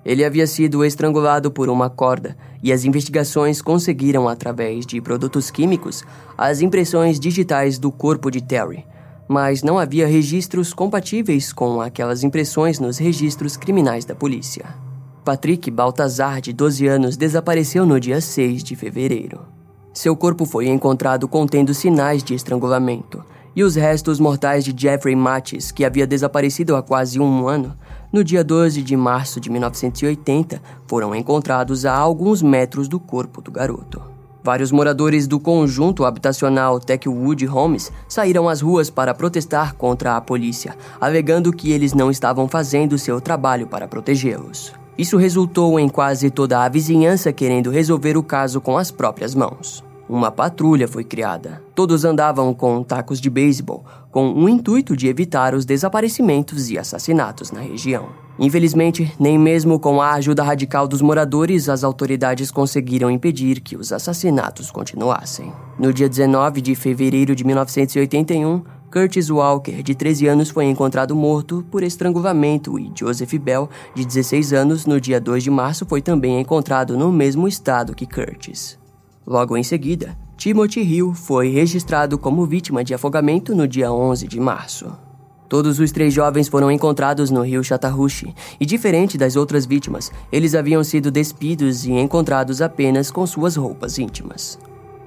Ele 0.05 0.23
havia 0.23 0.45
sido 0.45 0.85
estrangulado 0.85 1.49
por 1.49 1.67
uma 1.67 1.89
corda 1.89 2.37
e 2.61 2.71
as 2.71 2.85
investigações 2.85 3.59
conseguiram, 3.59 4.27
através 4.27 4.85
de 4.85 5.01
produtos 5.01 5.49
químicos, 5.49 6.03
as 6.37 6.61
impressões 6.61 7.19
digitais 7.19 7.79
do 7.79 7.91
corpo 7.91 8.29
de 8.29 8.41
Terry, 8.41 8.85
mas 9.27 9.63
não 9.63 9.79
havia 9.79 10.05
registros 10.05 10.75
compatíveis 10.75 11.51
com 11.51 11.81
aquelas 11.81 12.23
impressões 12.23 12.79
nos 12.79 12.99
registros 12.99 13.57
criminais 13.57 14.05
da 14.05 14.13
polícia. 14.13 14.90
Patrick 15.23 15.69
Baltazar, 15.69 16.41
de 16.41 16.51
12 16.51 16.87
anos, 16.87 17.15
desapareceu 17.15 17.85
no 17.85 17.99
dia 17.99 18.19
6 18.19 18.63
de 18.63 18.75
fevereiro. 18.75 19.41
Seu 19.93 20.15
corpo 20.15 20.45
foi 20.45 20.67
encontrado 20.67 21.27
contendo 21.27 21.75
sinais 21.75 22.23
de 22.23 22.33
estrangulamento, 22.33 23.23
e 23.55 23.63
os 23.63 23.75
restos 23.75 24.19
mortais 24.19 24.63
de 24.63 24.73
Jeffrey 24.75 25.15
Mattis, 25.15 25.71
que 25.71 25.85
havia 25.85 26.07
desaparecido 26.07 26.75
há 26.75 26.81
quase 26.81 27.19
um 27.19 27.47
ano, 27.47 27.77
no 28.11 28.23
dia 28.23 28.43
12 28.43 28.81
de 28.81 28.97
março 28.97 29.39
de 29.39 29.51
1980, 29.51 30.59
foram 30.87 31.13
encontrados 31.13 31.85
a 31.85 31.93
alguns 31.93 32.41
metros 32.41 32.87
do 32.87 32.99
corpo 32.99 33.41
do 33.41 33.51
garoto. 33.51 34.01
Vários 34.43 34.71
moradores 34.71 35.27
do 35.27 35.39
conjunto 35.39 36.03
habitacional 36.03 36.79
Techwood 36.79 37.47
Homes 37.47 37.91
saíram 38.07 38.49
às 38.49 38.59
ruas 38.59 38.89
para 38.89 39.13
protestar 39.13 39.75
contra 39.75 40.17
a 40.17 40.21
polícia, 40.21 40.75
alegando 40.99 41.53
que 41.53 41.71
eles 41.71 41.93
não 41.93 42.09
estavam 42.09 42.47
fazendo 42.47 42.97
seu 42.97 43.21
trabalho 43.21 43.67
para 43.67 43.87
protegê-los. 43.87 44.80
Isso 45.01 45.17
resultou 45.17 45.79
em 45.79 45.89
quase 45.89 46.29
toda 46.29 46.63
a 46.63 46.69
vizinhança 46.69 47.33
querendo 47.33 47.71
resolver 47.71 48.15
o 48.15 48.21
caso 48.21 48.61
com 48.61 48.77
as 48.77 48.91
próprias 48.91 49.33
mãos. 49.33 49.83
Uma 50.07 50.29
patrulha 50.29 50.87
foi 50.87 51.03
criada. 51.03 51.59
Todos 51.73 52.05
andavam 52.05 52.53
com 52.53 52.83
tacos 52.83 53.19
de 53.19 53.27
beisebol, 53.27 53.83
com 54.11 54.31
o 54.31 54.47
intuito 54.47 54.95
de 54.95 55.07
evitar 55.07 55.55
os 55.55 55.65
desaparecimentos 55.65 56.69
e 56.69 56.77
assassinatos 56.77 57.51
na 57.51 57.61
região. 57.61 58.09
Infelizmente, 58.37 59.11
nem 59.19 59.39
mesmo 59.39 59.79
com 59.79 59.99
a 59.99 60.11
ajuda 60.11 60.43
radical 60.43 60.87
dos 60.87 61.01
moradores, 61.01 61.67
as 61.67 61.83
autoridades 61.83 62.51
conseguiram 62.51 63.09
impedir 63.09 63.59
que 63.59 63.75
os 63.75 63.91
assassinatos 63.91 64.69
continuassem. 64.69 65.51
No 65.79 65.91
dia 65.91 66.07
19 66.07 66.61
de 66.61 66.75
fevereiro 66.75 67.35
de 67.35 67.43
1981, 67.43 68.61
Curtis 68.91 69.29
Walker, 69.29 69.81
de 69.81 69.95
13 69.95 70.27
anos, 70.27 70.49
foi 70.49 70.65
encontrado 70.65 71.15
morto 71.15 71.65
por 71.71 71.81
estrangulamento 71.81 72.77
e 72.77 72.91
Joseph 72.93 73.33
Bell, 73.35 73.69
de 73.95 74.03
16 74.03 74.51
anos, 74.51 74.85
no 74.85 74.99
dia 74.99 75.17
2 75.17 75.43
de 75.43 75.49
março, 75.49 75.85
foi 75.85 76.01
também 76.01 76.41
encontrado 76.41 76.97
no 76.97 77.09
mesmo 77.09 77.47
estado 77.47 77.95
que 77.95 78.05
Curtis. 78.05 78.77
Logo 79.25 79.55
em 79.55 79.63
seguida, 79.63 80.17
Timothy 80.35 80.81
Hill 80.81 81.13
foi 81.13 81.47
registrado 81.47 82.17
como 82.17 82.45
vítima 82.45 82.83
de 82.83 82.93
afogamento 82.93 83.55
no 83.55 83.65
dia 83.65 83.89
11 83.93 84.27
de 84.27 84.41
março. 84.41 84.91
Todos 85.47 85.79
os 85.79 85.93
três 85.93 86.13
jovens 86.13 86.49
foram 86.49 86.69
encontrados 86.69 87.31
no 87.31 87.43
rio 87.43 87.63
Chattahoochee, 87.63 88.35
e 88.59 88.65
diferente 88.65 89.17
das 89.17 89.37
outras 89.37 89.65
vítimas, 89.65 90.11
eles 90.29 90.53
haviam 90.53 90.83
sido 90.83 91.09
despidos 91.09 91.85
e 91.85 91.91
encontrados 91.93 92.61
apenas 92.61 93.09
com 93.09 93.25
suas 93.25 93.55
roupas 93.55 93.97
íntimas. 93.97 94.59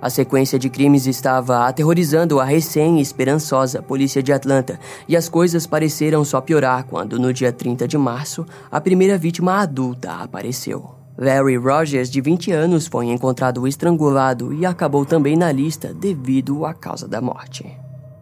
A 0.04 0.11
sequência 0.11 0.58
de 0.58 0.68
crimes 0.68 1.06
estava 1.06 1.66
aterrorizando 1.66 2.38
a 2.38 2.44
recém-esperançosa 2.44 3.80
polícia 3.80 4.23
de 4.23 4.34
Atlanta, 4.34 4.78
e 5.08 5.16
as 5.16 5.30
coisas 5.30 5.66
pareceram 5.66 6.23
só 6.26 6.42
piorar 6.42 6.84
quando, 6.84 7.18
no 7.18 7.32
dia 7.32 7.50
30 7.50 7.88
de 7.88 7.96
março, 7.96 8.44
a 8.70 8.78
primeira 8.82 9.16
vítima 9.16 9.62
adulta 9.62 10.12
apareceu. 10.12 10.90
Larry 11.16 11.56
Rogers, 11.56 12.11
de 12.11 12.20
20 12.20 12.52
anos, 12.52 12.87
foi 12.87 13.06
encontrado 13.06 13.66
estrangulado 13.66 14.52
e 14.52 14.66
acabou 14.66 15.06
também 15.06 15.37
na 15.37 15.50
lista 15.50 15.94
devido 15.94 16.66
à 16.66 16.75
causa 16.75 17.08
da 17.08 17.23
morte. 17.23 17.64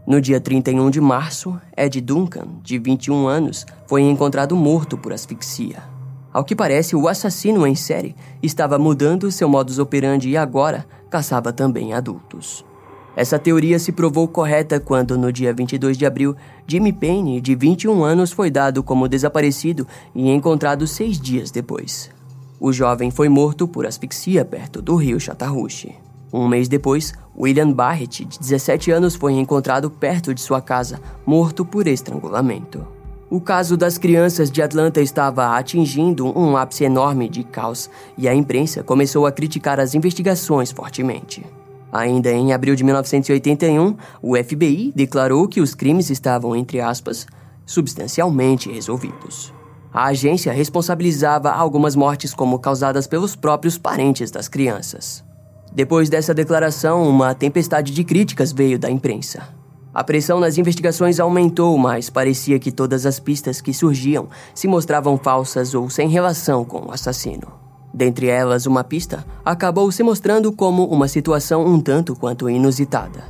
No 0.06 0.20
dia 0.20 0.40
31 0.40 0.88
de 0.88 1.00
março, 1.00 1.60
Ed 1.76 2.00
Duncan, 2.00 2.46
de 2.62 2.78
21 2.78 3.26
anos, 3.26 3.66
foi 3.88 4.02
encontrado 4.02 4.54
morto 4.54 4.96
por 4.96 5.12
asfixia. 5.12 5.82
Ao 6.32 6.44
que 6.44 6.54
parece, 6.54 6.94
o 6.94 7.08
assassino 7.08 7.66
em 7.66 7.74
série 7.74 8.14
estava 8.40 8.78
mudando 8.78 9.32
seu 9.32 9.48
modus 9.48 9.80
operandi 9.80 10.30
e 10.30 10.36
agora 10.36 10.86
caçava 11.12 11.52
também 11.52 11.92
adultos. 11.92 12.64
Essa 13.14 13.38
teoria 13.38 13.78
se 13.78 13.92
provou 13.92 14.26
correta 14.26 14.81
quando, 14.81 15.19
no 15.19 15.31
dia 15.31 15.52
22 15.52 15.99
de 15.99 16.07
abril, 16.07 16.35
Jimmy 16.66 16.90
Payne, 16.90 17.42
de 17.42 17.54
21 17.54 18.02
anos, 18.02 18.33
foi 18.33 18.50
dado 18.50 18.83
como 18.83 19.07
desaparecido 19.07 19.87
e 20.14 20.31
encontrado 20.31 20.87
seis 20.87 21.21
dias 21.21 21.50
depois. 21.50 22.11
O 22.59 22.73
jovem 22.73 23.11
foi 23.11 23.28
morto 23.28 23.69
por 23.69 23.85
asfixia 23.85 24.42
perto 24.42 24.81
do 24.81 24.97
rio 24.97 25.21
Chattahoochee. 25.21 25.95
Um 26.33 26.49
mês 26.49 26.66
depois, 26.66 27.12
William 27.38 27.71
Barrett, 27.71 28.25
de 28.25 28.38
17 28.38 28.90
anos, 28.90 29.14
foi 29.14 29.35
encontrado 29.35 29.90
perto 29.90 30.33
de 30.33 30.40
sua 30.40 30.62
casa, 30.62 30.99
morto 31.26 31.62
por 31.62 31.87
estrangulamento. 31.87 33.01
O 33.32 33.40
caso 33.40 33.78
das 33.78 33.96
crianças 33.96 34.50
de 34.50 34.60
Atlanta 34.60 35.00
estava 35.00 35.56
atingindo 35.56 36.38
um 36.38 36.54
ápice 36.54 36.84
enorme 36.84 37.30
de 37.30 37.42
caos 37.42 37.88
e 38.18 38.28
a 38.28 38.34
imprensa 38.34 38.82
começou 38.82 39.24
a 39.24 39.32
criticar 39.32 39.80
as 39.80 39.94
investigações 39.94 40.70
fortemente. 40.70 41.42
Ainda 41.90 42.30
em 42.30 42.52
abril 42.52 42.76
de 42.76 42.84
1981, 42.84 43.96
o 44.20 44.36
FBI 44.36 44.92
declarou 44.94 45.48
que 45.48 45.62
os 45.62 45.74
crimes 45.74 46.10
estavam, 46.10 46.54
entre 46.54 46.78
aspas, 46.78 47.26
substancialmente 47.64 48.70
resolvidos. 48.70 49.50
A 49.90 50.08
agência 50.08 50.52
responsabilizava 50.52 51.50
algumas 51.52 51.96
mortes 51.96 52.34
como 52.34 52.58
causadas 52.58 53.06
pelos 53.06 53.34
próprios 53.34 53.78
parentes 53.78 54.30
das 54.30 54.46
crianças. 54.46 55.24
Depois 55.74 56.10
dessa 56.10 56.34
declaração, 56.34 57.08
uma 57.08 57.34
tempestade 57.34 57.94
de 57.94 58.04
críticas 58.04 58.52
veio 58.52 58.78
da 58.78 58.90
imprensa. 58.90 59.62
A 59.94 60.02
pressão 60.02 60.40
nas 60.40 60.56
investigações 60.56 61.20
aumentou, 61.20 61.76
mas 61.76 62.08
parecia 62.08 62.58
que 62.58 62.72
todas 62.72 63.04
as 63.04 63.20
pistas 63.20 63.61
que 63.61 63.75
surgiam 63.75 64.28
se 64.54 64.66
mostravam 64.66 65.18
falsas 65.18 65.75
ou 65.75 65.90
sem 65.90 66.08
relação 66.08 66.64
com 66.64 66.87
o 66.87 66.92
assassino. 66.92 67.49
Dentre 67.92 68.26
elas, 68.28 68.64
uma 68.64 68.82
pista 68.82 69.26
acabou 69.44 69.92
se 69.92 70.02
mostrando 70.02 70.50
como 70.50 70.87
uma 70.87 71.08
situação 71.08 71.66
um 71.66 71.78
tanto 71.78 72.16
quanto 72.16 72.49
inusitada. 72.49 73.25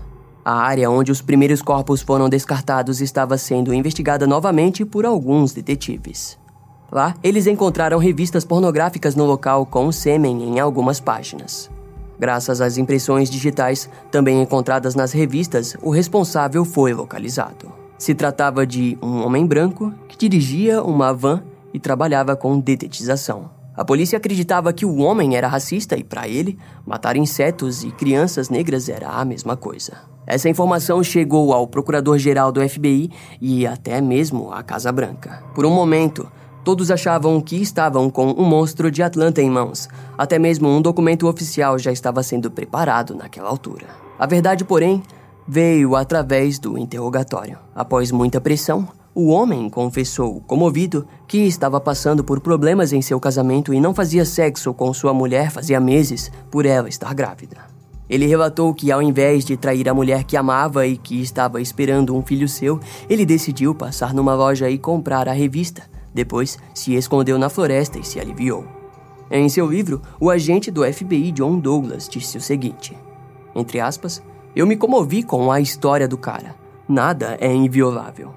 A 0.44 0.54
área 0.54 0.88
onde 0.88 1.10
os 1.10 1.20
primeiros 1.20 1.60
corpos 1.60 2.00
foram 2.00 2.28
descartados 2.28 3.00
estava 3.00 3.36
sendo 3.36 3.74
investigada 3.74 4.24
novamente 4.24 4.84
por 4.84 5.04
alguns 5.04 5.52
detetives. 5.52 6.38
Lá, 6.92 7.14
eles 7.24 7.46
encontraram 7.46 7.98
revistas 7.98 8.44
pornográficas 8.44 9.16
no 9.16 9.24
local 9.24 9.66
com 9.66 9.90
sêmen 9.90 10.42
em 10.42 10.60
algumas 10.60 11.00
páginas. 11.00 11.70
Graças 12.22 12.60
às 12.60 12.78
impressões 12.78 13.28
digitais, 13.28 13.90
também 14.08 14.40
encontradas 14.40 14.94
nas 14.94 15.10
revistas, 15.10 15.76
o 15.82 15.90
responsável 15.90 16.64
foi 16.64 16.94
localizado. 16.94 17.72
Se 17.98 18.14
tratava 18.14 18.64
de 18.64 18.96
um 19.02 19.26
homem 19.26 19.44
branco 19.44 19.92
que 20.06 20.16
dirigia 20.16 20.84
uma 20.84 21.12
van 21.12 21.42
e 21.74 21.80
trabalhava 21.80 22.36
com 22.36 22.60
detetização. 22.60 23.50
A 23.76 23.84
polícia 23.84 24.18
acreditava 24.18 24.72
que 24.72 24.86
o 24.86 24.98
homem 24.98 25.34
era 25.34 25.48
racista 25.48 25.96
e, 25.96 26.04
para 26.04 26.28
ele, 26.28 26.56
matar 26.86 27.16
insetos 27.16 27.82
e 27.82 27.90
crianças 27.90 28.48
negras 28.48 28.88
era 28.88 29.08
a 29.08 29.24
mesma 29.24 29.56
coisa. 29.56 29.94
Essa 30.24 30.48
informação 30.48 31.02
chegou 31.02 31.52
ao 31.52 31.66
procurador-geral 31.66 32.52
do 32.52 32.66
FBI 32.68 33.10
e 33.40 33.66
até 33.66 34.00
mesmo 34.00 34.52
à 34.52 34.62
Casa 34.62 34.92
Branca. 34.92 35.42
Por 35.56 35.66
um 35.66 35.70
momento, 35.70 36.30
Todos 36.64 36.92
achavam 36.92 37.40
que 37.40 37.56
estavam 37.56 38.08
com 38.08 38.30
um 38.30 38.44
monstro 38.44 38.88
de 38.88 39.02
Atlanta 39.02 39.42
em 39.42 39.50
mãos. 39.50 39.88
Até 40.16 40.38
mesmo 40.38 40.68
um 40.68 40.80
documento 40.80 41.26
oficial 41.26 41.76
já 41.76 41.90
estava 41.90 42.22
sendo 42.22 42.52
preparado 42.52 43.16
naquela 43.16 43.48
altura. 43.48 43.86
A 44.16 44.26
verdade, 44.26 44.64
porém, 44.64 45.02
veio 45.46 45.96
através 45.96 46.60
do 46.60 46.78
interrogatório. 46.78 47.58
Após 47.74 48.12
muita 48.12 48.40
pressão, 48.40 48.86
o 49.12 49.30
homem 49.30 49.68
confessou, 49.68 50.40
comovido, 50.46 51.04
que 51.26 51.38
estava 51.38 51.80
passando 51.80 52.22
por 52.22 52.40
problemas 52.40 52.92
em 52.92 53.02
seu 53.02 53.18
casamento 53.18 53.74
e 53.74 53.80
não 53.80 53.92
fazia 53.92 54.24
sexo 54.24 54.72
com 54.72 54.94
sua 54.94 55.12
mulher 55.12 55.50
fazia 55.50 55.80
meses 55.80 56.30
por 56.48 56.64
ela 56.64 56.88
estar 56.88 57.12
grávida. 57.12 57.56
Ele 58.08 58.26
relatou 58.26 58.72
que, 58.72 58.92
ao 58.92 59.02
invés 59.02 59.44
de 59.44 59.56
trair 59.56 59.88
a 59.88 59.94
mulher 59.94 60.22
que 60.22 60.36
amava 60.36 60.86
e 60.86 60.96
que 60.96 61.20
estava 61.20 61.60
esperando 61.60 62.14
um 62.14 62.22
filho 62.22 62.48
seu, 62.48 62.78
ele 63.08 63.26
decidiu 63.26 63.74
passar 63.74 64.14
numa 64.14 64.34
loja 64.34 64.70
e 64.70 64.78
comprar 64.78 65.28
a 65.28 65.32
revista 65.32 65.91
depois, 66.14 66.58
se 66.74 66.94
escondeu 66.94 67.38
na 67.38 67.48
floresta 67.48 67.98
e 67.98 68.04
se 68.04 68.20
aliviou. 68.20 68.64
Em 69.30 69.48
seu 69.48 69.66
livro, 69.66 70.02
o 70.20 70.30
agente 70.30 70.70
do 70.70 70.84
FBI 70.84 71.32
John 71.32 71.58
Douglas 71.58 72.08
disse 72.08 72.36
o 72.36 72.40
seguinte: 72.40 72.96
entre 73.54 73.80
aspas, 73.80 74.22
eu 74.54 74.66
me 74.66 74.76
comovi 74.76 75.22
com 75.22 75.50
a 75.50 75.60
história 75.60 76.08
do 76.08 76.16
cara. 76.16 76.54
Nada 76.88 77.36
é 77.40 77.52
inviolável. 77.52 78.34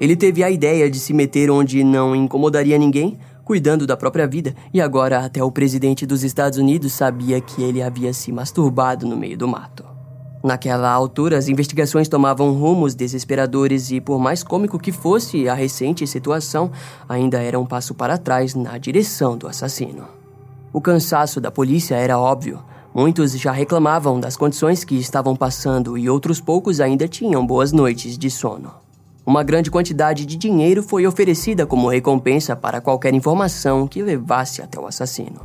Ele 0.00 0.14
teve 0.14 0.44
a 0.44 0.50
ideia 0.50 0.90
de 0.90 0.98
se 0.98 1.12
meter 1.14 1.50
onde 1.50 1.82
não 1.82 2.14
incomodaria 2.14 2.76
ninguém, 2.76 3.18
cuidando 3.44 3.86
da 3.86 3.96
própria 3.96 4.26
vida, 4.26 4.54
e 4.74 4.80
agora 4.80 5.24
até 5.24 5.42
o 5.42 5.50
presidente 5.50 6.04
dos 6.04 6.22
Estados 6.22 6.58
Unidos 6.58 6.92
sabia 6.92 7.40
que 7.40 7.62
ele 7.62 7.82
havia 7.82 8.12
se 8.12 8.30
masturbado 8.32 9.06
no 9.06 9.16
meio 9.16 9.38
do 9.38 9.48
mato. 9.48 9.95
Naquela 10.46 10.92
altura, 10.92 11.36
as 11.36 11.48
investigações 11.48 12.06
tomavam 12.06 12.52
rumos 12.52 12.94
desesperadores 12.94 13.90
e, 13.90 14.00
por 14.00 14.16
mais 14.16 14.44
cômico 14.44 14.78
que 14.78 14.92
fosse 14.92 15.48
a 15.48 15.54
recente 15.54 16.06
situação, 16.06 16.70
ainda 17.08 17.42
era 17.42 17.58
um 17.58 17.66
passo 17.66 17.92
para 17.96 18.16
trás 18.16 18.54
na 18.54 18.78
direção 18.78 19.36
do 19.36 19.48
assassino. 19.48 20.04
O 20.72 20.80
cansaço 20.80 21.40
da 21.40 21.50
polícia 21.50 21.96
era 21.96 22.16
óbvio. 22.16 22.62
Muitos 22.94 23.32
já 23.32 23.50
reclamavam 23.50 24.20
das 24.20 24.36
condições 24.36 24.84
que 24.84 24.94
estavam 24.94 25.34
passando 25.34 25.98
e 25.98 26.08
outros 26.08 26.40
poucos 26.40 26.80
ainda 26.80 27.08
tinham 27.08 27.44
boas 27.44 27.72
noites 27.72 28.16
de 28.16 28.30
sono. 28.30 28.70
Uma 29.26 29.42
grande 29.42 29.68
quantidade 29.68 30.24
de 30.24 30.36
dinheiro 30.36 30.80
foi 30.80 31.08
oferecida 31.08 31.66
como 31.66 31.88
recompensa 31.88 32.54
para 32.54 32.80
qualquer 32.80 33.12
informação 33.12 33.88
que 33.88 34.00
levasse 34.00 34.62
até 34.62 34.78
o 34.78 34.86
assassino. 34.86 35.40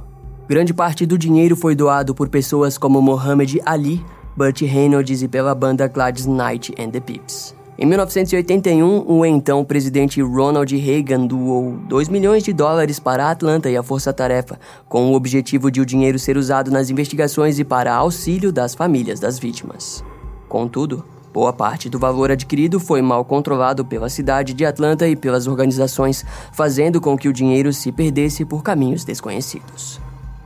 Grande 0.48 0.76
parte 0.76 1.08
do 1.08 1.18
dinheiro 1.18 1.56
foi 1.56 1.74
doado 1.74 2.14
por 2.14 2.30
pessoas 2.30 2.78
como 2.78 3.02
Mohammed 3.02 3.60
Ali, 3.66 4.06
Burt 4.36 4.62
Reynolds 4.62 5.22
e 5.22 5.28
pela 5.28 5.54
banda 5.54 5.88
Gladys 5.88 6.26
Knight 6.26 6.74
and 6.80 6.91
the 6.91 7.00
Pips. 7.00 7.56
Em 7.78 7.86
1981, 7.86 9.06
o 9.08 9.26
então 9.26 9.65
presidente 9.65 10.22
Ronald 10.22 10.76
Reagan 10.78 11.26
doou 11.26 11.78
2 11.88 12.10
milhões 12.10 12.44
de 12.44 12.54
dólares 12.54 13.00
para 13.00 13.26
a 13.26 13.32
Atlanta 13.32 13.72
e 13.72 13.76
a 13.76 13.82
Força 13.82 14.13
Tarefa, 14.13 14.60
com 14.88 15.12
o 15.12 15.15
objetivo 15.15 15.72
de 15.72 15.82
o 15.82 15.86
dinheiro 15.86 16.20
ser 16.20 16.38
usado 16.38 16.70
nas 16.70 16.91
investigações 16.91 17.58
e 17.58 17.63
para 17.63 17.91
auxílio 17.91 18.52
das 18.52 18.76
famílias 18.76 19.20
das 19.20 19.39
vítimas. 19.39 20.04
Contudo, 20.48 21.04
boa 21.34 21.52
parte 21.52 21.89
do 21.89 21.98
valor 21.98 22.30
adquirido 22.30 22.80
foi 22.80 23.02
mal 23.02 23.26
controlado 23.26 23.84
pela 23.84 24.10
cidade 24.10 24.54
de 24.54 24.63
Atlanta 24.63 25.08
e 25.08 25.15
pelas 25.15 25.48
organizações, 25.48 26.24
fazendo 26.54 27.02
com 27.02 27.17
que 27.17 27.28
o 27.28 27.34
dinheiro 27.34 27.74
se 27.74 27.91
perdesse 27.91 28.46
por 28.46 28.62
caminhos 28.62 29.04
desconhecidos. 29.04 30.00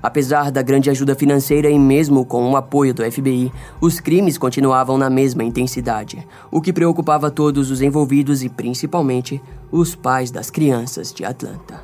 Apesar 0.06 0.52
da 0.52 0.62
grande 0.62 0.88
ajuda 0.92 1.16
financeira 1.16 1.68
e 1.68 1.80
mesmo 1.80 2.24
com 2.24 2.52
o 2.52 2.56
apoio 2.56 2.94
do 2.94 3.04
FBI, 3.12 3.52
os 3.82 4.00
crimes 4.00 4.38
continuavam 4.38 5.00
na 5.00 5.10
mesma 5.10 5.44
intensidade, 5.44 6.24
o 6.52 6.62
que 6.62 6.72
preocupava 6.72 7.32
todos 7.32 7.72
os 7.72 7.82
envolvidos 7.82 8.44
e 8.44 8.48
principalmente 8.48 9.42
os 9.72 9.96
pais 9.96 10.30
das 10.30 10.52
crianças 10.52 11.12
de 11.12 11.26
Atlanta. 11.26 11.82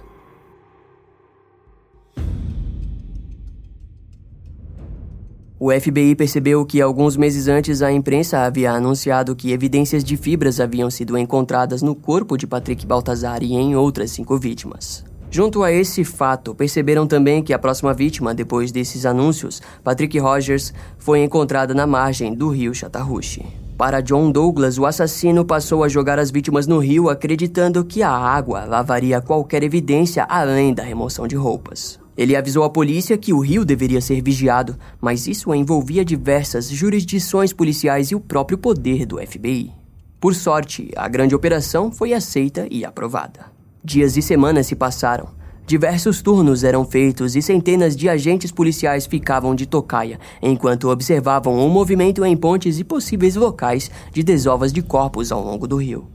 O 5.60 5.72
FBI 5.72 6.14
percebeu 6.14 6.64
que 6.64 6.80
alguns 6.80 7.18
meses 7.18 7.48
antes 7.48 7.82
a 7.82 7.92
imprensa 7.92 8.42
havia 8.42 8.72
anunciado 8.72 9.36
que 9.36 9.52
evidências 9.52 10.04
de 10.04 10.16
fibras 10.16 10.60
haviam 10.60 10.92
sido 10.92 11.18
encontradas 11.18 11.82
no 11.82 11.96
corpo 11.96 12.38
de 12.38 12.46
Patrick 12.46 12.86
Baltazar 12.86 13.42
e 13.42 13.54
em 13.54 13.76
outras 13.76 14.12
cinco 14.12 14.38
vítimas. 14.38 15.10
Junto 15.34 15.64
a 15.64 15.72
esse 15.72 16.04
fato, 16.04 16.54
perceberam 16.54 17.08
também 17.08 17.42
que 17.42 17.54
a 17.54 17.58
próxima 17.58 17.94
vítima, 17.94 18.34
depois 18.34 18.70
desses 18.70 19.06
anúncios, 19.06 19.62
Patrick 19.82 20.20
Rogers, 20.20 20.74
foi 20.98 21.24
encontrada 21.24 21.74
na 21.74 21.88
margem 21.88 22.34
do 22.34 22.50
rio 22.50 22.76
Chattahoochee. 22.76 23.46
Para 23.78 24.02
John 24.02 24.30
Douglas, 24.30 24.78
o 24.78 24.86
assassino 24.86 25.46
passou 25.46 25.86
a 25.86 25.88
jogar 25.88 26.20
as 26.20 26.30
vítimas 26.30 26.68
no 26.68 26.80
rio 26.80 27.10
acreditando 27.10 27.86
que 27.86 28.04
a 28.04 28.12
água 28.12 28.66
lavaria 28.66 29.22
qualquer 29.22 29.64
evidência 29.64 30.26
além 30.26 30.74
da 30.74 30.84
remoção 30.84 31.26
de 31.26 31.38
roupas. 31.38 31.98
Ele 32.18 32.36
avisou 32.36 32.66
a 32.66 32.70
polícia 32.70 33.18
que 33.18 33.32
o 33.32 33.40
rio 33.40 33.64
deveria 33.64 34.02
ser 34.02 34.22
vigiado, 34.22 34.78
mas 35.00 35.28
isso 35.28 35.56
envolvia 35.56 36.04
diversas 36.04 36.70
jurisdições 36.70 37.54
policiais 37.54 38.12
e 38.12 38.16
o 38.16 38.20
próprio 38.20 38.58
poder 38.58 39.06
do 39.06 39.18
FBI. 39.18 39.72
Por 40.20 40.36
sorte, 40.36 40.92
a 40.98 41.08
grande 41.08 41.34
operação 41.34 41.90
foi 41.90 42.14
aceita 42.14 42.68
e 42.70 42.84
aprovada. 42.84 43.51
Dias 43.84 44.16
e 44.16 44.22
semanas 44.22 44.68
se 44.68 44.76
passaram. 44.76 45.30
Diversos 45.66 46.22
turnos 46.22 46.64
eram 46.64 46.86
feitos 46.86 47.36
e 47.36 47.42
centenas 47.42 47.96
de 47.96 48.08
agentes 48.08 48.52
policiais 48.52 49.08
ficavam 49.08 49.56
de 49.56 49.66
tocaia 49.66 50.20
enquanto 50.42 50.90
observavam 50.90 51.66
o 51.66 51.70
movimento 51.70 52.24
em 52.24 52.38
pontes 52.38 52.78
e 52.78 52.84
possíveis 52.84 53.36
locais 53.36 53.90
de 54.12 54.22
desovas 54.22 54.72
de 54.72 54.84
corpos 54.84 55.32
ao 55.32 55.44
longo 55.44 55.68
do 55.68 55.78
rio. 55.78 56.08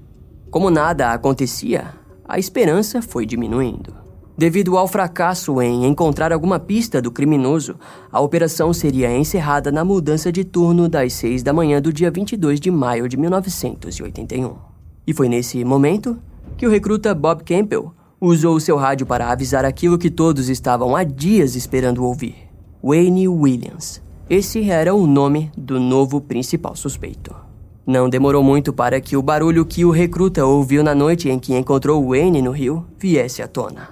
Como 0.49 0.71
nada 0.71 1.13
acontecia, 1.13 1.95
a 2.25 2.39
esperança 2.39 3.03
foi 3.03 3.27
diminuindo. 3.27 3.95
Devido 4.39 4.77
ao 4.77 4.87
fracasso 4.87 5.61
em 5.61 5.87
encontrar 5.87 6.33
alguma 6.33 6.61
pista 6.61 7.01
do 7.01 7.11
criminoso, 7.11 7.77
a 8.13 8.21
operação 8.21 8.73
seria 8.73 9.17
encerrada 9.17 9.73
na 9.73 9.85
mudança 9.85 10.31
de 10.31 10.45
turno 10.45 10.89
das 10.89 11.15
6 11.15 11.43
da 11.43 11.53
manhã 11.53 11.81
do 11.81 11.93
dia 11.93 12.11
22 12.11 12.61
de 12.61 12.71
maio 12.71 13.09
de 13.09 13.17
1981. 13.17 14.55
E 15.07 15.15
foi 15.15 15.29
nesse 15.29 15.65
momento 15.65 16.19
que 16.57 16.67
o 16.67 16.71
recruta 16.71 17.15
Bob 17.15 17.43
Campbell 17.45 17.93
usou 18.21 18.59
seu 18.59 18.77
rádio 18.77 19.07
para 19.07 19.31
avisar 19.31 19.65
aquilo 19.65 19.99
que 19.99 20.11
todos 20.11 20.49
estavam 20.49 20.97
há 20.97 21.05
dias 21.05 21.55
esperando 21.55 22.05
ouvir: 22.05 22.37
Wayne 22.83 23.29
Williams. 23.29 24.03
Esse 24.29 24.69
era 24.69 24.95
o 24.95 25.07
nome 25.07 25.53
do 25.57 25.79
novo 25.79 26.21
principal 26.21 26.75
suspeito. 26.75 27.35
Não 27.87 28.09
demorou 28.09 28.43
muito 28.43 28.73
para 28.73 29.01
que 29.01 29.17
o 29.17 29.23
barulho 29.23 29.65
que 29.65 29.85
o 29.85 29.93
recruta 29.93 30.45
ouviu 30.45 30.83
na 30.83 30.95
noite 30.95 31.31
em 31.31 31.39
que 31.39 31.55
encontrou 31.55 32.09
Wayne 32.09 32.43
no 32.43 32.51
rio 32.51 32.85
viesse 32.99 33.41
à 33.41 33.47
tona. 33.47 33.91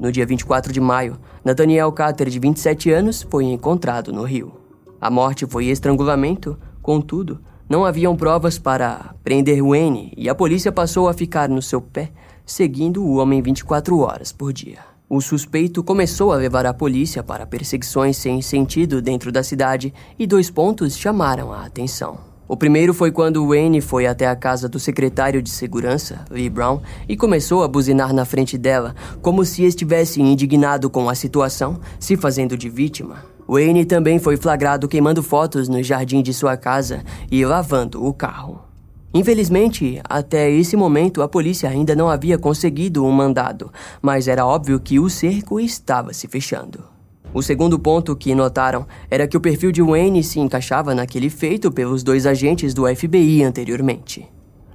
No 0.00 0.10
dia 0.10 0.26
24 0.26 0.72
de 0.72 0.80
maio, 0.80 1.16
Nathaniel 1.44 1.92
Carter, 1.92 2.28
de 2.28 2.40
27 2.40 2.90
anos, 2.90 3.24
foi 3.30 3.44
encontrado 3.44 4.12
no 4.12 4.24
rio. 4.24 4.52
A 5.00 5.08
morte 5.08 5.46
foi 5.46 5.66
estrangulamento, 5.66 6.58
contudo, 6.82 7.40
não 7.68 7.84
haviam 7.84 8.16
provas 8.16 8.58
para 8.58 9.14
prender 9.24 9.62
Wayne 9.62 10.12
e 10.16 10.28
a 10.28 10.34
polícia 10.34 10.70
passou 10.70 11.08
a 11.08 11.14
ficar 11.14 11.48
no 11.48 11.60
seu 11.60 11.80
pé, 11.80 12.10
seguindo 12.44 13.04
o 13.04 13.16
homem 13.16 13.42
24 13.42 13.98
horas 13.98 14.32
por 14.32 14.52
dia. 14.52 14.78
O 15.08 15.20
suspeito 15.20 15.84
começou 15.84 16.32
a 16.32 16.36
levar 16.36 16.66
a 16.66 16.74
polícia 16.74 17.22
para 17.22 17.46
perseguições 17.46 18.16
sem 18.16 18.42
sentido 18.42 19.00
dentro 19.00 19.30
da 19.30 19.42
cidade 19.42 19.92
e 20.18 20.26
dois 20.26 20.50
pontos 20.50 20.96
chamaram 20.96 21.52
a 21.52 21.64
atenção. 21.64 22.18
O 22.48 22.56
primeiro 22.56 22.94
foi 22.94 23.10
quando 23.10 23.46
Wayne 23.48 23.80
foi 23.80 24.06
até 24.06 24.28
a 24.28 24.36
casa 24.36 24.68
do 24.68 24.78
secretário 24.78 25.42
de 25.42 25.50
segurança, 25.50 26.24
Lee 26.30 26.48
Brown, 26.48 26.80
e 27.08 27.16
começou 27.16 27.64
a 27.64 27.68
buzinar 27.68 28.12
na 28.12 28.24
frente 28.24 28.56
dela, 28.56 28.94
como 29.20 29.44
se 29.44 29.64
estivesse 29.64 30.20
indignado 30.20 30.88
com 30.88 31.08
a 31.08 31.14
situação, 31.16 31.80
se 31.98 32.16
fazendo 32.16 32.56
de 32.56 32.68
vítima. 32.68 33.35
Wayne 33.48 33.84
também 33.84 34.18
foi 34.18 34.36
flagrado 34.36 34.88
queimando 34.88 35.22
fotos 35.22 35.68
no 35.68 35.82
jardim 35.82 36.22
de 36.22 36.34
sua 36.34 36.56
casa 36.56 37.04
e 37.30 37.44
lavando 37.44 38.04
o 38.04 38.12
carro. 38.12 38.60
Infelizmente, 39.14 40.00
até 40.04 40.50
esse 40.50 40.76
momento 40.76 41.22
a 41.22 41.28
polícia 41.28 41.70
ainda 41.70 41.94
não 41.94 42.10
havia 42.10 42.36
conseguido 42.36 43.04
um 43.04 43.10
mandado, 43.10 43.72
mas 44.02 44.28
era 44.28 44.44
óbvio 44.44 44.80
que 44.80 44.98
o 44.98 45.08
cerco 45.08 45.58
estava 45.60 46.12
se 46.12 46.26
fechando. 46.26 46.84
O 47.32 47.42
segundo 47.42 47.78
ponto 47.78 48.16
que 48.16 48.34
notaram 48.34 48.86
era 49.10 49.26
que 49.26 49.36
o 49.36 49.40
perfil 49.40 49.70
de 49.70 49.82
Wayne 49.82 50.22
se 50.22 50.40
encaixava 50.40 50.94
naquele 50.94 51.30
feito 51.30 51.70
pelos 51.70 52.02
dois 52.02 52.26
agentes 52.26 52.74
do 52.74 52.84
FBI 52.94 53.42
anteriormente. 53.44 54.26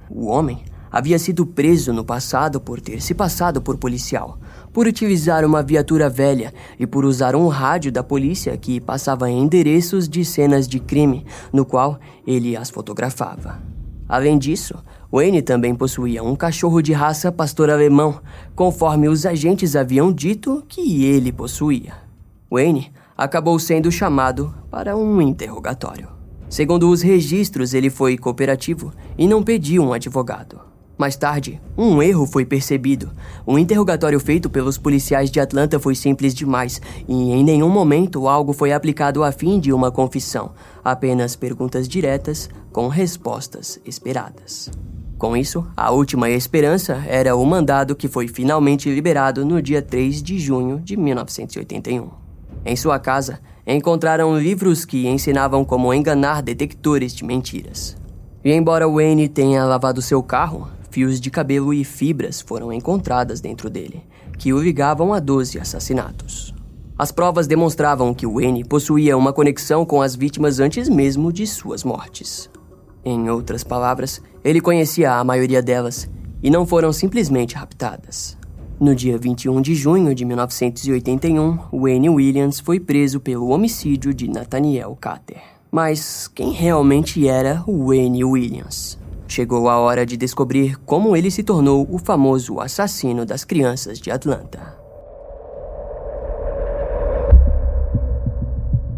O 0.08 0.26
homem 0.26 0.64
havia 0.90 1.18
sido 1.18 1.46
preso 1.46 1.92
no 1.92 2.04
passado 2.04 2.60
por 2.60 2.80
ter 2.80 3.00
se 3.00 3.14
passado 3.14 3.62
por 3.62 3.76
policial, 3.78 4.38
por 4.72 4.86
utilizar 4.86 5.44
uma 5.44 5.62
viatura 5.62 6.08
velha 6.08 6.52
e 6.78 6.86
por 6.86 7.04
usar 7.04 7.36
um 7.36 7.48
rádio 7.48 7.92
da 7.92 8.02
polícia 8.02 8.56
que 8.56 8.80
passava 8.80 9.30
endereços 9.30 10.08
de 10.08 10.24
cenas 10.24 10.66
de 10.66 10.80
crime, 10.80 11.26
no 11.52 11.64
qual 11.64 11.98
ele 12.26 12.56
as 12.56 12.70
fotografava. 12.70 13.60
Além 14.08 14.38
disso, 14.38 14.74
Wayne 15.10 15.42
também 15.42 15.74
possuía 15.74 16.22
um 16.22 16.34
cachorro 16.34 16.80
de 16.80 16.92
raça 16.92 17.30
pastor 17.30 17.70
alemão, 17.70 18.20
conforme 18.54 19.08
os 19.08 19.26
agentes 19.26 19.76
haviam 19.76 20.12
dito 20.12 20.64
que 20.68 21.04
ele 21.04 21.32
possuía. 21.32 21.94
Wayne 22.50 22.92
acabou 23.16 23.58
sendo 23.58 23.90
chamado 23.90 24.54
para 24.70 24.96
um 24.96 25.20
interrogatório. 25.20 26.08
Segundo 26.48 26.90
os 26.90 27.00
registros, 27.00 27.72
ele 27.72 27.88
foi 27.88 28.18
cooperativo 28.18 28.92
e 29.16 29.26
não 29.26 29.42
pediu 29.42 29.82
um 29.82 29.92
advogado. 29.92 30.71
Mais 31.02 31.16
tarde, 31.16 31.60
um 31.76 32.00
erro 32.00 32.24
foi 32.24 32.44
percebido. 32.44 33.10
O 33.44 33.58
interrogatório 33.58 34.20
feito 34.20 34.48
pelos 34.48 34.78
policiais 34.78 35.32
de 35.32 35.40
Atlanta 35.40 35.80
foi 35.80 35.96
simples 35.96 36.32
demais 36.32 36.80
e 37.08 37.32
em 37.32 37.42
nenhum 37.42 37.68
momento 37.68 38.28
algo 38.28 38.52
foi 38.52 38.72
aplicado 38.72 39.24
a 39.24 39.32
fim 39.32 39.58
de 39.58 39.72
uma 39.72 39.90
confissão, 39.90 40.52
apenas 40.84 41.34
perguntas 41.34 41.88
diretas 41.88 42.48
com 42.70 42.86
respostas 42.86 43.80
esperadas. 43.84 44.70
Com 45.18 45.36
isso, 45.36 45.66
a 45.76 45.90
última 45.90 46.30
esperança 46.30 47.02
era 47.08 47.34
o 47.34 47.44
mandado 47.44 47.96
que 47.96 48.06
foi 48.06 48.28
finalmente 48.28 48.88
liberado 48.88 49.44
no 49.44 49.60
dia 49.60 49.82
3 49.82 50.22
de 50.22 50.38
junho 50.38 50.78
de 50.78 50.96
1981. 50.96 52.10
Em 52.64 52.76
sua 52.76 53.00
casa, 53.00 53.40
encontraram 53.66 54.38
livros 54.38 54.84
que 54.84 55.08
ensinavam 55.08 55.64
como 55.64 55.92
enganar 55.92 56.42
detectores 56.42 57.12
de 57.12 57.24
mentiras. 57.24 57.96
E 58.44 58.52
embora 58.52 58.88
Wayne 58.88 59.28
tenha 59.28 59.64
lavado 59.64 60.00
seu 60.00 60.22
carro, 60.22 60.68
fios 60.92 61.18
de 61.18 61.30
cabelo 61.30 61.72
e 61.72 61.84
fibras 61.84 62.42
foram 62.42 62.70
encontradas 62.70 63.40
dentro 63.40 63.70
dele, 63.70 64.02
que 64.38 64.52
o 64.52 64.62
ligavam 64.62 65.14
a 65.14 65.18
12 65.18 65.58
assassinatos. 65.58 66.54
As 66.98 67.10
provas 67.10 67.46
demonstravam 67.46 68.12
que 68.12 68.26
Wayne 68.26 68.62
possuía 68.62 69.16
uma 69.16 69.32
conexão 69.32 69.86
com 69.86 70.02
as 70.02 70.14
vítimas 70.14 70.60
antes 70.60 70.90
mesmo 70.90 71.32
de 71.32 71.46
suas 71.46 71.82
mortes. 71.82 72.50
Em 73.02 73.30
outras 73.30 73.64
palavras, 73.64 74.20
ele 74.44 74.60
conhecia 74.60 75.14
a 75.14 75.24
maioria 75.24 75.62
delas 75.62 76.08
e 76.42 76.50
não 76.50 76.66
foram 76.66 76.92
simplesmente 76.92 77.54
raptadas. 77.54 78.36
No 78.78 78.94
dia 78.94 79.16
21 79.16 79.62
de 79.62 79.74
junho 79.74 80.14
de 80.14 80.26
1981, 80.26 81.58
Wayne 81.72 82.10
Williams 82.10 82.60
foi 82.60 82.78
preso 82.78 83.18
pelo 83.18 83.48
homicídio 83.48 84.12
de 84.12 84.28
Nathaniel 84.28 84.94
Carter. 85.00 85.40
Mas 85.70 86.28
quem 86.28 86.52
realmente 86.52 87.26
era 87.26 87.64
Wayne 87.66 88.24
Williams? 88.24 89.01
Chegou 89.34 89.66
a 89.70 89.78
hora 89.78 90.04
de 90.04 90.14
descobrir 90.14 90.76
como 90.84 91.16
ele 91.16 91.30
se 91.30 91.42
tornou 91.42 91.88
o 91.90 91.96
famoso 91.96 92.60
assassino 92.60 93.24
das 93.24 93.44
crianças 93.44 93.98
de 93.98 94.10
Atlanta. 94.10 94.76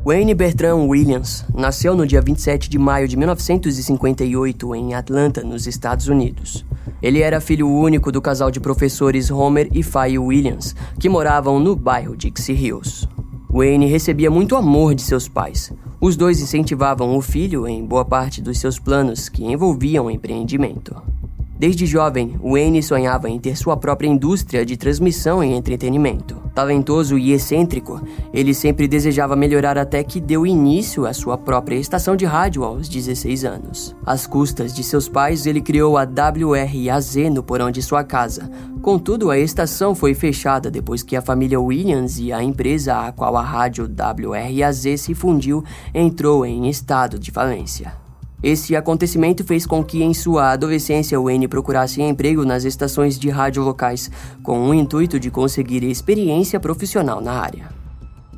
Wayne 0.04 0.34
Bertrand 0.34 0.88
Williams 0.88 1.44
nasceu 1.54 1.94
no 1.94 2.04
dia 2.04 2.20
27 2.20 2.68
de 2.68 2.80
maio 2.80 3.06
de 3.06 3.16
1958 3.16 4.74
em 4.74 4.94
Atlanta, 4.94 5.44
nos 5.44 5.68
Estados 5.68 6.08
Unidos. 6.08 6.66
Ele 7.00 7.20
era 7.20 7.40
filho 7.40 7.70
único 7.70 8.10
do 8.10 8.20
casal 8.20 8.50
de 8.50 8.58
professores 8.58 9.30
Homer 9.30 9.68
e 9.72 9.84
Faye 9.84 10.18
Williams, 10.18 10.74
que 10.98 11.08
moravam 11.08 11.60
no 11.60 11.76
bairro 11.76 12.16
Dixie 12.16 12.56
Hills. 12.56 13.08
Wayne 13.48 13.86
recebia 13.86 14.32
muito 14.32 14.56
amor 14.56 14.96
de 14.96 15.02
seus 15.02 15.28
pais. 15.28 15.72
Os 16.04 16.16
dois 16.16 16.38
incentivavam 16.38 17.16
o 17.16 17.22
filho 17.22 17.66
em 17.66 17.82
boa 17.82 18.04
parte 18.04 18.42
dos 18.42 18.58
seus 18.58 18.78
planos 18.78 19.30
que 19.30 19.42
envolviam 19.42 20.10
empreendimento. 20.10 20.94
Desde 21.64 21.86
jovem, 21.86 22.38
Wayne 22.42 22.82
sonhava 22.82 23.30
em 23.30 23.40
ter 23.40 23.56
sua 23.56 23.74
própria 23.74 24.06
indústria 24.06 24.66
de 24.66 24.76
transmissão 24.76 25.42
e 25.42 25.54
entretenimento. 25.54 26.36
Talentoso 26.54 27.16
e 27.16 27.32
excêntrico, 27.32 28.02
ele 28.34 28.52
sempre 28.52 28.86
desejava 28.86 29.34
melhorar 29.34 29.78
até 29.78 30.04
que 30.04 30.20
deu 30.20 30.46
início 30.46 31.06
à 31.06 31.14
sua 31.14 31.38
própria 31.38 31.76
estação 31.76 32.16
de 32.16 32.26
rádio 32.26 32.64
aos 32.64 32.86
16 32.86 33.46
anos. 33.46 33.96
Às 34.04 34.26
custas 34.26 34.74
de 34.74 34.84
seus 34.84 35.08
pais, 35.08 35.46
ele 35.46 35.62
criou 35.62 35.96
a 35.96 36.02
WRAZ 36.02 37.14
no 37.32 37.42
porão 37.42 37.70
de 37.70 37.80
sua 37.80 38.04
casa. 38.04 38.50
Contudo, 38.82 39.30
a 39.30 39.38
estação 39.38 39.94
foi 39.94 40.12
fechada 40.12 40.70
depois 40.70 41.02
que 41.02 41.16
a 41.16 41.22
família 41.22 41.58
Williams 41.58 42.18
e 42.18 42.30
a 42.30 42.42
empresa 42.42 43.06
a 43.06 43.10
qual 43.10 43.38
a 43.38 43.42
rádio 43.42 43.88
WRAZ 43.88 45.00
se 45.00 45.14
fundiu 45.14 45.64
entrou 45.94 46.44
em 46.44 46.68
estado 46.68 47.18
de 47.18 47.30
falência. 47.30 48.03
Esse 48.44 48.76
acontecimento 48.76 49.42
fez 49.42 49.64
com 49.64 49.82
que, 49.82 50.02
em 50.02 50.12
sua 50.12 50.50
adolescência, 50.50 51.18
Wayne 51.18 51.48
procurasse 51.48 52.02
emprego 52.02 52.44
nas 52.44 52.64
estações 52.64 53.18
de 53.18 53.30
rádio 53.30 53.62
locais, 53.62 54.10
com 54.42 54.68
o 54.68 54.74
intuito 54.74 55.18
de 55.18 55.30
conseguir 55.30 55.82
experiência 55.82 56.60
profissional 56.60 57.22
na 57.22 57.32
área. 57.32 57.70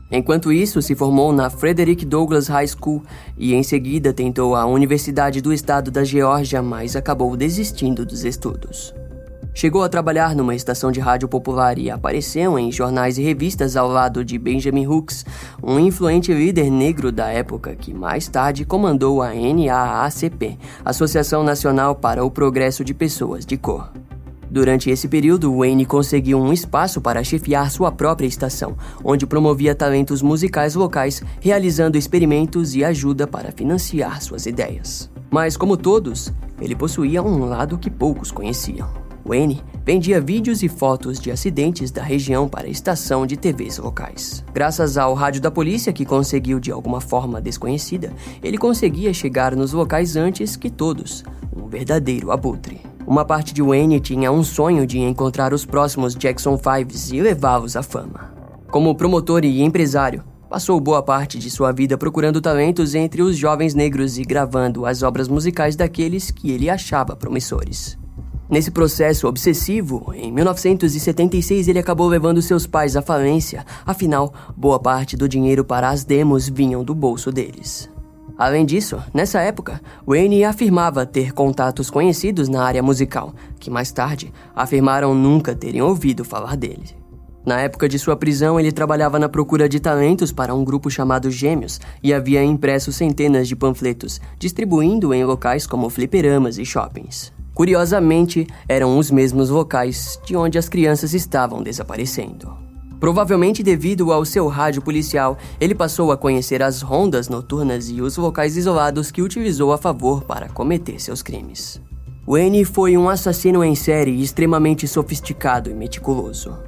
Enquanto 0.09 0.53
isso, 0.53 0.81
se 0.81 0.95
formou 0.95 1.33
na 1.33 1.51
Frederick 1.51 2.05
Douglass 2.05 2.47
High 2.47 2.69
School 2.69 3.03
e 3.37 3.53
em 3.53 3.65
seguida 3.65 4.13
tentou 4.13 4.55
a 4.55 4.65
Universidade 4.65 5.41
do 5.41 5.53
Estado 5.53 5.91
da 5.91 6.05
Geórgia, 6.05 6.63
mas 6.63 6.95
acabou 6.95 7.37
desistindo 7.37 8.07
dos 8.07 8.25
estudos. 8.25 8.95
Chegou 9.57 9.83
a 9.83 9.89
trabalhar 9.89 10.37
numa 10.37 10.55
estação 10.55 10.93
de 10.93 11.01
rádio 11.01 11.27
popular 11.27 11.79
e 11.79 11.91
apareceu 11.91 12.59
em 12.59 12.71
jornais 12.71 13.17
e 13.17 13.23
revistas 13.23 13.75
ao 13.75 13.89
lado 13.89 14.23
de 14.23 14.39
Benjamin 14.39 14.87
Hooks, 14.87 15.25
um 15.63 15.79
influente 15.79 16.31
líder 16.31 16.71
negro 16.71 17.11
da 17.11 17.31
época 17.31 17.75
que 17.75 17.95
mais 17.95 18.29
tarde 18.29 18.67
comandou 18.67 19.23
a 19.23 19.31
NAACP, 19.33 20.59
Associação 20.85 21.43
Nacional 21.43 21.95
para 21.95 22.23
o 22.23 22.31
Progresso 22.31 22.85
de 22.85 22.93
Pessoas 22.93 23.47
de 23.47 23.57
Cor. 23.57 23.91
Durante 24.51 24.91
esse 24.91 25.09
período, 25.09 25.57
Wayne 25.57 25.87
conseguiu 25.87 26.39
um 26.39 26.53
espaço 26.53 27.01
para 27.01 27.25
chefiar 27.25 27.71
sua 27.71 27.91
própria 27.91 28.27
estação, 28.27 28.77
onde 29.03 29.27
promovia 29.27 29.75
talentos 29.75 30.21
musicais 30.21 30.75
locais, 30.75 31.23
realizando 31.41 31.97
experimentos 31.97 32.75
e 32.75 32.85
ajuda 32.85 33.27
para 33.27 33.51
financiar 33.53 34.21
suas 34.21 34.45
ideias. 34.45 35.11
Mas, 35.31 35.57
como 35.57 35.79
todos, 35.79 36.31
ele 36.61 36.77
possuía 36.77 37.23
um 37.23 37.47
lado 37.47 37.79
que 37.79 37.91
poucos 37.91 38.31
conheciam. 38.31 39.06
Wayne 39.27 39.63
vendia 39.85 40.21
vídeos 40.21 40.63
e 40.63 40.69
fotos 40.69 41.19
de 41.19 41.31
acidentes 41.31 41.91
da 41.91 42.03
região 42.03 42.49
para 42.49 42.67
a 42.67 42.71
estação 42.71 43.27
de 43.27 43.37
TVs 43.37 43.79
locais. 43.79 44.45
Graças 44.55 44.97
ao 44.97 45.15
rádio 45.15 45.41
da 45.41 45.51
polícia, 45.51 45.93
que 45.93 46.05
conseguiu 46.05 46.61
de 46.61 46.71
alguma 46.71 47.01
forma 47.01 47.41
desconhecida, 47.41 48.13
ele 48.43 48.57
conseguia 48.57 49.13
chegar 49.13 49.57
nos 49.57 49.73
locais 49.73 50.17
antes 50.17 50.55
que 50.55 50.71
todos. 50.71 51.25
Um 51.57 51.67
verdadeiro 51.67 52.31
abutre. 52.31 52.81
Uma 53.07 53.25
parte 53.25 53.53
de 53.53 53.63
Wayne 53.63 54.01
tinha 54.01 54.31
um 54.31 54.43
sonho 54.43 54.87
de 54.87 54.99
encontrar 54.99 55.53
os 55.53 55.65
próximos 55.65 56.15
Jackson 56.15 56.59
Fives 56.59 57.11
e 57.11 57.21
levá-los 57.21 57.77
à 57.77 57.83
fama. 57.83 58.35
Como 58.71 58.95
promotor 58.95 59.45
e 59.45 59.63
empresário, 59.63 60.25
passou 60.49 60.79
boa 60.81 61.03
parte 61.03 61.39
de 61.39 61.51
sua 61.51 61.73
vida 61.73 61.97
procurando 61.97 62.41
talentos 62.41 62.95
entre 62.95 63.23
os 63.23 63.37
jovens 63.37 63.75
negros 63.75 64.19
e 64.19 64.23
gravando 64.23 64.87
as 64.87 65.03
obras 65.03 65.29
musicais 65.29 65.77
daqueles 65.77 66.31
que 66.31 66.51
ele 66.51 66.69
achava 66.69 67.17
promissores. 67.17 67.97
Nesse 68.49 68.71
processo 68.71 69.27
obsessivo, 69.27 70.13
em 70.15 70.31
1976 70.31 71.67
ele 71.67 71.81
acabou 71.81 72.07
levando 72.07 72.41
seus 72.41 72.65
pais 72.65 72.97
à 72.97 73.03
falência, 73.03 73.67
afinal, 73.85 74.33
boa 74.57 74.79
parte 74.79 75.17
do 75.17 75.29
dinheiro 75.29 75.65
para 75.65 75.91
as 75.91 76.05
demos 76.05 76.49
vinham 76.49 76.85
do 76.85 76.95
bolso 76.95 77.33
deles. 77.33 77.91
Além 78.39 78.65
disso, 78.65 79.03
nessa 79.13 79.41
época, 79.41 79.81
Wayne 80.07 80.45
afirmava 80.45 81.05
ter 81.05 81.33
contatos 81.33 81.91
conhecidos 81.91 82.49
na 82.49 82.63
área 82.63 82.83
musical, 82.83 83.35
que 83.59 83.71
mais 83.71 83.91
tarde 83.91 84.33
afirmaram 84.55 85.15
nunca 85.15 85.55
terem 85.55 85.83
ouvido 85.83 86.25
falar 86.25 86.57
dele. 86.57 86.95
Na 87.45 87.61
época 87.61 87.89
de 87.89 87.99
sua 87.99 88.17
prisão, 88.17 88.61
ele 88.61 88.73
trabalhava 88.73 89.19
na 89.19 89.29
procura 89.29 89.69
de 89.69 89.81
talentos 89.81 90.33
para 90.33 90.55
um 90.55 90.65
grupo 90.65 90.91
chamado 90.91 91.31
Gêmeos 91.31 91.81
e 92.03 92.13
havia 92.13 92.45
impresso 92.45 92.93
centenas 92.93 93.49
de 93.49 93.57
panfletos, 93.57 94.21
distribuindo 94.39 95.15
em 95.15 95.25
locais 95.25 95.67
como 95.67 95.89
fliperamas 95.89 96.59
e 96.59 96.65
shoppings. 96.65 97.36
Curiosamente, 97.57 98.47
eram 98.69 98.99
os 98.99 99.11
mesmos 99.11 99.49
locais 99.49 100.21
de 100.27 100.37
onde 100.37 100.59
as 100.59 100.69
crianças 100.69 101.15
estavam 101.15 101.63
desaparecendo. 101.63 102.55
Provavelmente 103.01 103.63
devido 103.63 104.13
ao 104.13 104.27
seu 104.27 104.47
rádio 104.47 104.83
policial, 104.83 105.39
ele 105.59 105.75
passou 105.75 106.13
a 106.13 106.19
conhecer 106.19 106.63
as 106.63 106.83
rondas 106.83 107.31
noturnas 107.31 107.89
e 107.89 108.03
os 108.03 108.19
locais 108.19 108.59
isolados 108.59 109.11
que 109.11 109.23
utilizou 109.23 109.73
a 109.73 109.79
favor 109.79 110.23
para 110.25 110.51
cometer 110.51 111.01
seus 111.01 111.23
crimes. 111.23 111.81
Wayne 112.29 112.63
foi 112.67 112.95
um 112.95 113.09
assassino 113.09 113.65
em 113.65 113.75
série 113.75 114.21
extremamente 114.21 114.87
sofisticado 114.87 115.71
e 115.71 115.75
meticuloso. 115.75 116.59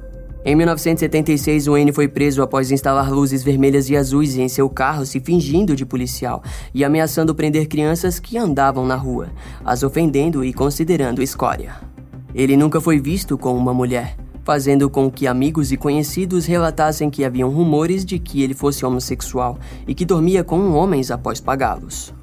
Em 0.45 0.55
1976, 0.55 1.65
Wayne 1.65 1.91
foi 1.91 2.07
preso 2.07 2.41
após 2.41 2.71
instalar 2.71 3.11
luzes 3.11 3.43
vermelhas 3.43 3.89
e 3.89 3.97
azuis 3.97 4.37
em 4.37 4.47
seu 4.47 4.69
carro, 4.69 5.05
se 5.05 5.19
fingindo 5.19 5.75
de 5.75 5.85
policial 5.85 6.41
e 6.73 6.85
ameaçando 6.85 7.35
prender 7.35 7.67
crianças 7.67 8.19
que 8.19 8.37
andavam 8.37 8.85
na 8.85 8.95
rua, 8.95 9.27
as 9.65 9.83
ofendendo 9.83 10.43
e 10.43 10.53
considerando 10.53 11.21
escória. 11.21 11.75
Ele 12.33 12.55
nunca 12.55 12.79
foi 12.79 12.99
visto 13.01 13.37
com 13.37 13.53
uma 13.53 13.73
mulher, 13.73 14.15
fazendo 14.45 14.89
com 14.89 15.11
que 15.11 15.27
amigos 15.27 15.73
e 15.73 15.77
conhecidos 15.77 16.45
relatassem 16.45 17.09
que 17.09 17.25
haviam 17.25 17.49
rumores 17.49 18.05
de 18.05 18.17
que 18.17 18.41
ele 18.41 18.53
fosse 18.53 18.85
homossexual 18.85 19.59
e 19.85 19.93
que 19.93 20.05
dormia 20.05 20.41
com 20.41 20.71
homens 20.71 21.11
após 21.11 21.41
pagá-los. 21.41 22.13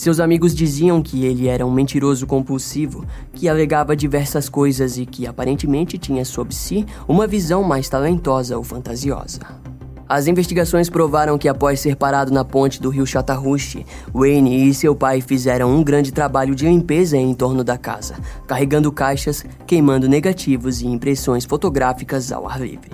Seus 0.00 0.18
amigos 0.18 0.54
diziam 0.54 1.02
que 1.02 1.26
ele 1.26 1.46
era 1.46 1.66
um 1.66 1.70
mentiroso 1.70 2.26
compulsivo, 2.26 3.04
que 3.34 3.46
alegava 3.50 3.94
diversas 3.94 4.48
coisas 4.48 4.96
e 4.96 5.04
que 5.04 5.26
aparentemente 5.26 5.98
tinha 5.98 6.24
sob 6.24 6.54
si 6.54 6.86
uma 7.06 7.26
visão 7.26 7.62
mais 7.62 7.86
talentosa 7.86 8.56
ou 8.56 8.64
fantasiosa. 8.64 9.40
As 10.08 10.26
investigações 10.26 10.88
provaram 10.88 11.36
que 11.36 11.50
após 11.50 11.80
ser 11.80 11.96
parado 11.96 12.32
na 12.32 12.42
ponte 12.42 12.80
do 12.80 12.88
rio 12.88 13.06
Chattahoochee, 13.06 13.84
Wayne 14.14 14.70
e 14.70 14.72
seu 14.72 14.96
pai 14.96 15.20
fizeram 15.20 15.70
um 15.70 15.84
grande 15.84 16.12
trabalho 16.12 16.54
de 16.54 16.64
limpeza 16.64 17.18
em 17.18 17.34
torno 17.34 17.62
da 17.62 17.76
casa, 17.76 18.14
carregando 18.46 18.90
caixas, 18.90 19.44
queimando 19.66 20.08
negativos 20.08 20.80
e 20.80 20.86
impressões 20.86 21.44
fotográficas 21.44 22.32
ao 22.32 22.48
ar 22.48 22.58
livre. 22.58 22.90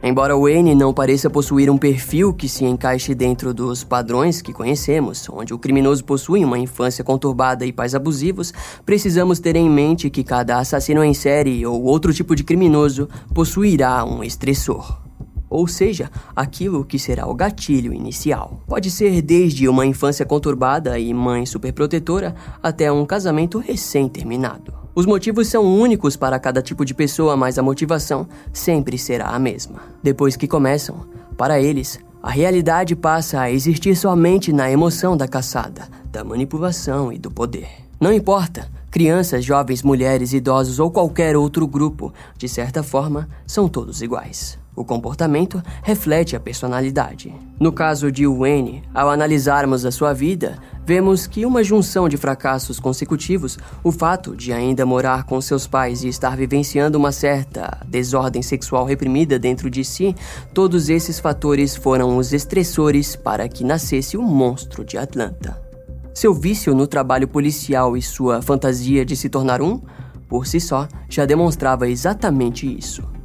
Embora 0.00 0.36
Wayne 0.36 0.76
não 0.76 0.94
pareça 0.94 1.28
possuir 1.28 1.68
um 1.68 1.76
perfil 1.76 2.32
que 2.32 2.48
se 2.48 2.64
encaixe 2.64 3.16
dentro 3.16 3.52
dos 3.52 3.82
padrões 3.82 4.40
que 4.40 4.52
conhecemos, 4.52 5.28
onde 5.28 5.52
o 5.52 5.58
criminoso 5.58 6.04
possui 6.04 6.44
uma 6.44 6.58
infância 6.58 7.02
conturbada 7.02 7.66
e 7.66 7.72
pais 7.72 7.96
abusivos, 7.96 8.52
precisamos 8.86 9.40
ter 9.40 9.56
em 9.56 9.68
mente 9.68 10.08
que 10.08 10.22
cada 10.22 10.58
assassino 10.58 11.02
em 11.02 11.12
série 11.12 11.66
ou 11.66 11.82
outro 11.82 12.14
tipo 12.14 12.36
de 12.36 12.44
criminoso 12.44 13.08
possuirá 13.34 14.04
um 14.04 14.22
estressor 14.22 15.08
ou 15.50 15.66
seja, 15.66 16.10
aquilo 16.36 16.84
que 16.84 16.98
será 16.98 17.26
o 17.26 17.34
gatilho 17.34 17.92
inicial. 17.92 18.60
Pode 18.66 18.90
ser 18.90 19.22
desde 19.22 19.68
uma 19.68 19.86
infância 19.86 20.26
conturbada 20.26 20.98
e 20.98 21.14
mãe 21.14 21.46
superprotetora 21.46 22.34
até 22.62 22.92
um 22.92 23.06
casamento 23.06 23.58
recém-terminado. 23.58 24.74
Os 24.98 25.06
motivos 25.06 25.46
são 25.46 25.64
únicos 25.64 26.16
para 26.16 26.40
cada 26.40 26.60
tipo 26.60 26.84
de 26.84 26.92
pessoa, 26.92 27.36
mas 27.36 27.56
a 27.56 27.62
motivação 27.62 28.26
sempre 28.52 28.98
será 28.98 29.28
a 29.28 29.38
mesma. 29.38 29.80
Depois 30.02 30.34
que 30.34 30.48
começam, 30.48 31.06
para 31.36 31.60
eles, 31.60 32.00
a 32.20 32.32
realidade 32.32 32.96
passa 32.96 33.42
a 33.42 33.48
existir 33.48 33.94
somente 33.94 34.52
na 34.52 34.68
emoção 34.68 35.16
da 35.16 35.28
caçada, 35.28 35.88
da 36.10 36.24
manipulação 36.24 37.12
e 37.12 37.16
do 37.16 37.30
poder. 37.30 37.68
Não 38.00 38.12
importa, 38.12 38.68
crianças, 38.90 39.44
jovens, 39.44 39.84
mulheres, 39.84 40.32
idosos 40.32 40.80
ou 40.80 40.90
qualquer 40.90 41.36
outro 41.36 41.64
grupo, 41.64 42.12
de 42.36 42.48
certa 42.48 42.82
forma, 42.82 43.28
são 43.46 43.68
todos 43.68 44.02
iguais. 44.02 44.58
O 44.78 44.84
comportamento 44.84 45.60
reflete 45.82 46.36
a 46.36 46.40
personalidade. 46.40 47.34
No 47.58 47.72
caso 47.72 48.12
de 48.12 48.24
Wayne, 48.28 48.84
ao 48.94 49.10
analisarmos 49.10 49.84
a 49.84 49.90
sua 49.90 50.12
vida, 50.12 50.56
vemos 50.86 51.26
que 51.26 51.44
uma 51.44 51.64
junção 51.64 52.08
de 52.08 52.16
fracassos 52.16 52.78
consecutivos, 52.78 53.58
o 53.82 53.90
fato 53.90 54.36
de 54.36 54.52
ainda 54.52 54.86
morar 54.86 55.24
com 55.24 55.40
seus 55.40 55.66
pais 55.66 56.04
e 56.04 56.08
estar 56.08 56.36
vivenciando 56.36 56.96
uma 56.96 57.10
certa 57.10 57.84
desordem 57.88 58.40
sexual 58.40 58.84
reprimida 58.84 59.36
dentro 59.36 59.68
de 59.68 59.84
si, 59.84 60.14
todos 60.54 60.88
esses 60.88 61.18
fatores 61.18 61.74
foram 61.74 62.16
os 62.16 62.32
estressores 62.32 63.16
para 63.16 63.48
que 63.48 63.64
nascesse 63.64 64.16
o 64.16 64.22
monstro 64.22 64.84
de 64.84 64.96
Atlanta. 64.96 65.60
Seu 66.14 66.32
vício 66.32 66.72
no 66.72 66.86
trabalho 66.86 67.26
policial 67.26 67.96
e 67.96 68.02
sua 68.02 68.40
fantasia 68.40 69.04
de 69.04 69.16
se 69.16 69.28
tornar 69.28 69.60
um, 69.60 69.82
por 70.28 70.46
si 70.46 70.60
só, 70.60 70.86
já 71.08 71.26
demonstrava 71.26 71.88
exatamente 71.88 72.64
isso. 72.64 73.17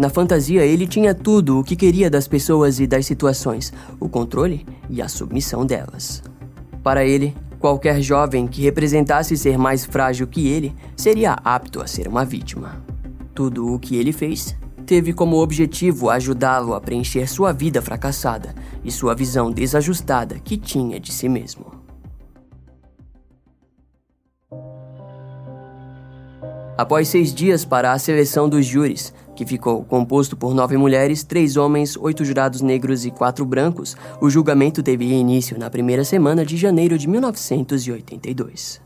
Na 0.00 0.08
fantasia, 0.08 0.64
ele 0.64 0.86
tinha 0.86 1.14
tudo 1.14 1.58
o 1.58 1.62
que 1.62 1.76
queria 1.76 2.08
das 2.08 2.26
pessoas 2.26 2.80
e 2.80 2.86
das 2.86 3.04
situações: 3.04 3.70
o 4.00 4.08
controle 4.08 4.64
e 4.88 5.02
a 5.02 5.08
submissão 5.08 5.66
delas. 5.66 6.22
Para 6.82 7.04
ele, 7.04 7.36
qualquer 7.58 8.00
jovem 8.00 8.46
que 8.46 8.62
representasse 8.62 9.36
ser 9.36 9.58
mais 9.58 9.84
frágil 9.84 10.26
que 10.26 10.48
ele 10.48 10.74
seria 10.96 11.34
apto 11.44 11.82
a 11.82 11.86
ser 11.86 12.08
uma 12.08 12.24
vítima. 12.24 12.82
Tudo 13.34 13.74
o 13.74 13.78
que 13.78 13.94
ele 13.94 14.10
fez 14.10 14.56
teve 14.86 15.12
como 15.12 15.36
objetivo 15.36 16.08
ajudá-lo 16.08 16.72
a 16.72 16.80
preencher 16.80 17.28
sua 17.28 17.52
vida 17.52 17.82
fracassada 17.82 18.54
e 18.82 18.90
sua 18.90 19.14
visão 19.14 19.52
desajustada 19.52 20.38
que 20.38 20.56
tinha 20.56 20.98
de 20.98 21.12
si 21.12 21.28
mesmo. 21.28 21.78
Após 26.80 27.08
seis 27.08 27.34
dias 27.34 27.62
para 27.62 27.92
a 27.92 27.98
seleção 27.98 28.48
dos 28.48 28.64
júris, 28.64 29.12
que 29.40 29.46
ficou 29.46 29.82
composto 29.82 30.36
por 30.36 30.52
nove 30.54 30.76
mulheres, 30.76 31.24
três 31.24 31.56
homens, 31.56 31.96
oito 31.96 32.26
jurados 32.26 32.60
negros 32.60 33.06
e 33.06 33.10
quatro 33.10 33.42
brancos, 33.46 33.96
o 34.20 34.28
julgamento 34.28 34.82
teve 34.82 35.06
início 35.06 35.58
na 35.58 35.70
primeira 35.70 36.04
semana 36.04 36.44
de 36.44 36.58
janeiro 36.58 36.98
de 36.98 37.08
1982. 37.08 38.82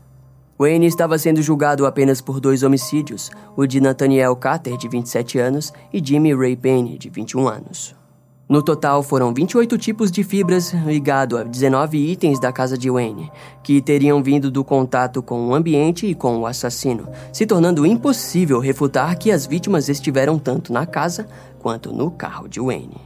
Wayne 0.57 0.85
estava 0.85 1.17
sendo 1.17 1.41
julgado 1.41 1.85
apenas 1.85 2.21
por 2.21 2.39
dois 2.39 2.63
homicídios, 2.63 3.29
o 3.57 3.65
de 3.65 3.81
Nathaniel 3.81 4.33
Carter, 4.37 4.77
de 4.77 4.87
27 4.87 5.39
anos, 5.39 5.73
e 5.91 6.01
Jimmy 6.01 6.33
Ray 6.33 6.55
Payne, 6.55 6.97
de 6.97 7.09
21 7.09 7.49
anos. 7.49 8.04
No 8.47 8.61
total, 8.61 9.01
foram 9.01 9.33
28 9.33 9.75
tipos 9.75 10.11
de 10.11 10.23
fibras 10.23 10.71
ligado 10.71 11.35
a 11.35 11.43
19 11.43 11.97
itens 11.97 12.39
da 12.39 12.51
casa 12.51 12.77
de 12.77 12.91
Wayne, 12.91 13.31
que 13.63 13.81
teriam 13.81 14.21
vindo 14.21 14.51
do 14.51 14.63
contato 14.63 15.23
com 15.23 15.47
o 15.47 15.55
ambiente 15.55 16.05
e 16.05 16.13
com 16.13 16.37
o 16.37 16.45
assassino, 16.45 17.07
se 17.33 17.47
tornando 17.47 17.87
impossível 17.87 18.59
refutar 18.59 19.17
que 19.17 19.31
as 19.31 19.47
vítimas 19.47 19.89
estiveram 19.89 20.37
tanto 20.37 20.71
na 20.71 20.85
casa 20.85 21.27
quanto 21.57 21.91
no 21.91 22.11
carro 22.11 22.47
de 22.47 22.59
Wayne. 22.59 23.01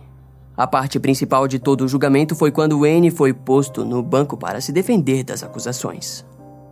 A 0.58 0.67
parte 0.67 0.99
principal 0.99 1.47
de 1.47 1.58
todo 1.58 1.86
o 1.86 1.88
julgamento 1.88 2.36
foi 2.36 2.52
quando 2.52 2.82
Wayne 2.82 3.10
foi 3.10 3.34
posto 3.34 3.86
no 3.86 4.04
banco 4.04 4.36
para 4.36 4.60
se 4.60 4.73
defender 4.73 5.23
das 5.23 5.41
acusações. 5.41 6.25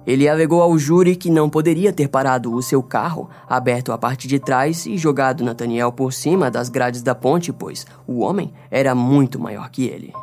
Ele 0.08 0.30
alegou 0.30 0.62
ao 0.62 0.78
júri 0.80 1.17
que 1.17 1.30
não 1.30 1.50
poderia 1.50 1.91
ter 1.91 2.08
parado 2.08 2.54
o 2.54 2.62
seu 2.62 2.82
carro, 2.82 3.30
aberto 3.46 3.91
a 3.91 3.98
parte 3.98 4.26
de 4.26 4.39
trás 4.39 4.86
e 4.86 4.98
jogado 4.98 5.43
Nathaniel 5.43 5.91
por 5.91 6.13
cima 6.13 6.50
das 6.50 6.70
grades 6.70 7.02
da 7.02 7.13
ponte, 7.13 7.52
pois 7.52 7.86
o 8.08 8.20
homem 8.20 8.54
era 8.72 8.96
muito 8.96 9.38
maior 9.38 9.70
que 9.70 9.86
ele. 9.86 10.13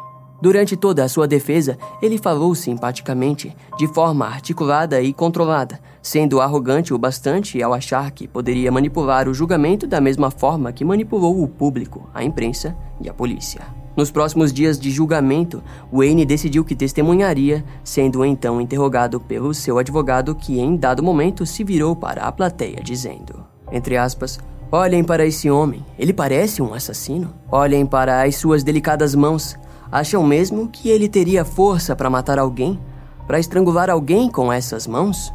Durante 0.40 0.75
toda 0.75 1.05
a 1.05 1.09
sua 1.09 1.29
defesa, 1.29 1.77
ele 2.01 2.16
falou 2.16 2.55
simpaticamente, 2.55 3.55
de 3.77 3.87
forma 3.88 4.27
articulada 4.27 5.03
e 5.03 5.12
controlada, 5.12 5.79
sendo 6.03 6.40
arrogante 6.40 6.94
o 6.94 6.99
bastante 6.99 7.62
ao 7.62 7.75
achar 7.75 8.11
que 8.11 8.27
poderia 8.27 8.73
manipular 8.73 9.29
o 9.29 9.35
julgamento 9.35 9.87
da 9.87 10.01
mesma 10.01 10.31
forma 10.31 10.73
que 10.73 10.85
manipulou 10.85 11.42
o 11.42 11.49
público, 11.49 12.09
a 12.14 12.25
imprensa 12.25 12.75
e 13.03 13.09
a 13.09 13.12
polícia. 13.12 13.84
Nos 13.96 14.11
próximos 14.11 14.52
dias 14.52 14.78
de 14.78 14.90
julgamento, 14.90 15.62
Wayne 15.92 16.26
decidiu 16.26 16.64
que 16.64 16.74
testemunharia, 16.74 17.64
sendo 17.85 18.24
então 18.24 18.61
interrogado 18.61 19.20
pelo 19.20 19.54
seu 19.54 19.78
advogado, 19.78 20.35
que 20.35 20.59
em 20.59 20.76
dado 20.76 21.02
momento 21.02 21.46
se 21.46 21.62
virou 21.62 21.94
para 21.94 22.22
a 22.22 22.33
plateia, 22.33 22.80
dizendo: 22.83 23.44
entre 23.70 23.96
aspas, 23.96 24.38
Olhem 24.76 25.04
para 25.04 25.24
esse 25.24 25.48
homem, 25.48 25.87
ele 25.96 26.12
parece 26.12 26.61
um 26.61 26.74
assassino. 26.74 27.33
Olhem 27.48 27.87
para 27.87 28.24
as 28.24 28.35
suas 28.35 28.64
delicadas 28.64 29.14
mãos. 29.14 29.57
Acham 29.88 30.24
mesmo 30.24 30.68
que 30.68 30.88
ele 30.88 31.09
teria 31.09 31.44
força 31.44 31.94
para 31.94 32.11
matar 32.11 32.40
alguém? 32.40 32.80
Para 33.24 33.38
estrangular 33.38 33.88
alguém 33.88 34.28
com 34.28 34.52
essas 34.52 34.88
mãos? 34.88 35.33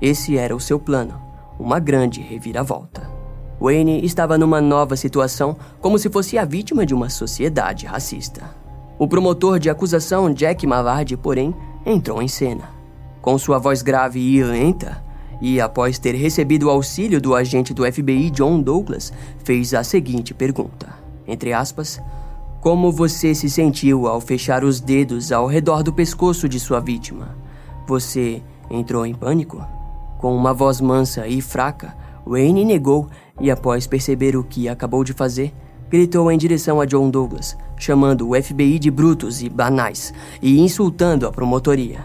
Esse 0.00 0.38
era 0.38 0.56
o 0.56 0.60
seu 0.60 0.78
plano, 0.78 1.20
uma 1.58 1.78
grande 1.78 2.22
reviravolta. 2.22 3.19
Wayne 3.60 4.04
estava 4.04 4.38
numa 4.38 4.60
nova 4.60 4.96
situação, 4.96 5.56
como 5.80 5.98
se 5.98 6.08
fosse 6.08 6.38
a 6.38 6.44
vítima 6.44 6.86
de 6.86 6.94
uma 6.94 7.10
sociedade 7.10 7.84
racista. 7.84 8.42
O 8.98 9.06
promotor 9.06 9.58
de 9.58 9.68
acusação, 9.68 10.32
Jack 10.32 10.66
Mavard, 10.66 11.16
porém, 11.18 11.54
entrou 11.84 12.22
em 12.22 12.28
cena. 12.28 12.70
Com 13.20 13.36
sua 13.36 13.58
voz 13.58 13.82
grave 13.82 14.18
e 14.18 14.42
lenta, 14.42 15.02
e 15.40 15.60
após 15.60 15.98
ter 15.98 16.14
recebido 16.14 16.66
o 16.66 16.70
auxílio 16.70 17.20
do 17.20 17.34
agente 17.34 17.74
do 17.74 17.90
FBI, 17.90 18.30
John 18.30 18.60
Douglas, 18.60 19.12
fez 19.44 19.74
a 19.74 19.84
seguinte 19.84 20.32
pergunta: 20.32 20.88
entre 21.26 21.52
aspas, 21.52 22.00
como 22.60 22.92
você 22.92 23.34
se 23.34 23.48
sentiu 23.48 24.06
ao 24.06 24.20
fechar 24.20 24.64
os 24.64 24.80
dedos 24.80 25.32
ao 25.32 25.46
redor 25.46 25.82
do 25.82 25.92
pescoço 25.92 26.48
de 26.48 26.60
sua 26.60 26.80
vítima? 26.80 27.34
Você 27.86 28.42
entrou 28.70 29.06
em 29.06 29.14
pânico? 29.14 29.64
Com 30.18 30.36
uma 30.36 30.52
voz 30.52 30.78
mansa 30.78 31.26
e 31.26 31.40
fraca, 31.40 31.96
Wayne 32.26 32.64
negou 32.64 33.08
e, 33.40 33.50
após 33.50 33.86
perceber 33.86 34.36
o 34.36 34.44
que 34.44 34.68
acabou 34.68 35.02
de 35.04 35.12
fazer, 35.12 35.52
gritou 35.90 36.30
em 36.30 36.38
direção 36.38 36.80
a 36.80 36.84
John 36.84 37.10
Douglas, 37.10 37.56
chamando 37.76 38.28
o 38.28 38.42
FBI 38.42 38.78
de 38.78 38.90
brutos 38.90 39.42
e 39.42 39.48
banais 39.48 40.14
e 40.40 40.60
insultando 40.60 41.26
a 41.26 41.32
promotoria. 41.32 41.98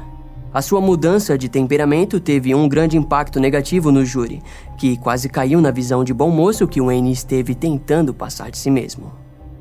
A 0.54 0.62
sua 0.62 0.80
mudança 0.80 1.38
de 1.38 1.50
temperamento 1.50 2.20
teve 2.20 2.56
um 2.56 2.68
grande 2.68 2.98
impacto 2.98 3.42
negativo 3.42 3.92
no 3.92 4.06
júri, 4.06 4.42
que 4.78 4.96
quase 4.98 5.28
caiu 5.28 5.60
na 5.60 5.70
visão 5.70 6.04
de 6.04 6.14
bom 6.14 6.30
moço 6.30 6.66
que 6.66 6.82
Wayne 6.82 7.12
esteve 7.12 7.54
tentando 7.54 8.14
passar 8.14 8.50
de 8.50 8.58
si 8.58 8.72
mesmo. 8.72 9.12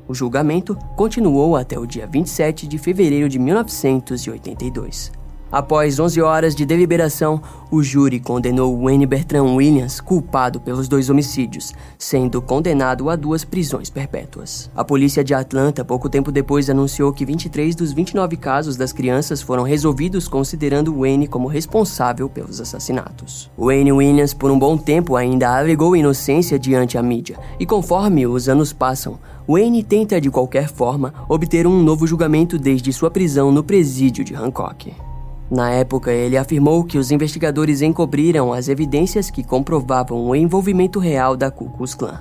O 0.07 0.13
julgamento 0.13 0.77
continuou 0.95 1.55
até 1.57 1.77
o 1.77 1.85
dia 1.85 2.07
27 2.07 2.65
de 2.65 2.77
fevereiro 2.77 3.27
de 3.27 3.37
1982. 3.37 5.24
Após 5.51 5.99
11 5.99 6.21
horas 6.21 6.55
de 6.55 6.65
deliberação, 6.65 7.41
o 7.71 7.83
júri 7.83 8.19
condenou 8.19 8.83
Wayne 8.83 9.05
Bertrand 9.05 9.55
Williams 9.55 10.01
culpado 10.01 10.59
pelos 10.59 10.87
dois 10.87 11.09
homicídios, 11.09 11.73
sendo 11.97 12.41
condenado 12.41 13.09
a 13.09 13.15
duas 13.15 13.45
prisões 13.45 13.89
perpétuas. 13.89 14.69
A 14.75 14.83
polícia 14.83 15.23
de 15.23 15.33
Atlanta, 15.33 15.85
pouco 15.85 16.09
tempo 16.09 16.31
depois, 16.31 16.69
anunciou 16.69 17.13
que 17.13 17.25
23 17.25 17.75
dos 17.75 17.93
29 17.93 18.37
casos 18.37 18.75
das 18.75 18.91
crianças 18.91 19.41
foram 19.41 19.63
resolvidos 19.63 20.27
considerando 20.27 20.99
Wayne 20.99 21.27
como 21.27 21.47
responsável 21.47 22.27
pelos 22.27 22.59
assassinatos. 22.59 23.49
Wayne 23.57 23.91
Williams, 23.91 24.33
por 24.33 24.49
um 24.49 24.57
bom 24.57 24.77
tempo, 24.77 25.15
ainda 25.15 25.57
alegou 25.57 25.95
inocência 25.95 26.57
diante 26.57 26.97
a 26.97 27.03
mídia, 27.03 27.37
e 27.59 27.65
conforme 27.65 28.25
os 28.25 28.49
anos 28.49 28.73
passam, 28.73 29.19
Wayne 29.47 29.83
tenta 29.83 30.19
de 30.19 30.31
qualquer 30.31 30.67
forma 30.67 31.13
obter 31.29 31.67
um 31.67 31.83
novo 31.83 32.07
julgamento 32.07 32.57
desde 32.57 32.91
sua 32.91 33.11
prisão 33.11 33.51
no 33.51 33.63
presídio 33.63 34.23
de 34.23 34.33
Hancock. 34.33 35.04
Na 35.49 35.69
época, 35.69 36.11
ele 36.11 36.37
afirmou 36.37 36.83
que 36.83 36.97
os 36.97 37.11
investigadores 37.11 37.81
encobriram 37.81 38.51
as 38.51 38.67
evidências 38.67 39.29
que 39.29 39.43
comprovavam 39.43 40.25
o 40.25 40.35
envolvimento 40.35 40.99
real 40.99 41.37
da 41.37 41.51
Ku 41.51 41.69
Klux 41.69 41.93
Klan. 41.93 42.19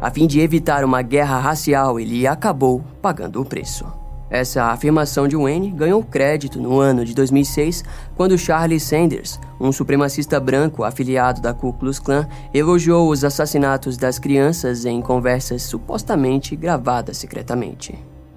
A 0.00 0.10
fim 0.10 0.26
de 0.26 0.40
evitar 0.40 0.84
uma 0.84 1.00
guerra 1.00 1.38
racial, 1.38 1.98
ele 1.98 2.26
acabou 2.26 2.82
pagando 3.00 3.40
o 3.40 3.44
preço. 3.44 3.86
Essa 4.28 4.64
afirmação 4.64 5.28
de 5.28 5.36
Wayne 5.36 5.70
ganhou 5.70 6.02
crédito 6.02 6.60
no 6.60 6.80
ano 6.80 7.04
de 7.04 7.14
2006, 7.14 7.84
quando 8.16 8.36
Charlie 8.36 8.80
Sanders, 8.80 9.38
um 9.60 9.70
supremacista 9.70 10.40
branco 10.40 10.82
afiliado 10.82 11.40
da 11.40 11.54
Ku 11.54 11.72
Klux 11.72 12.00
Klan, 12.00 12.26
elogiou 12.52 13.08
os 13.08 13.22
assassinatos 13.22 13.96
das 13.96 14.18
crianças 14.18 14.84
em 14.84 15.00
conversas 15.00 15.62
supostamente 15.62 16.56
gravadas 16.56 17.16
secretamente. 17.18 17.96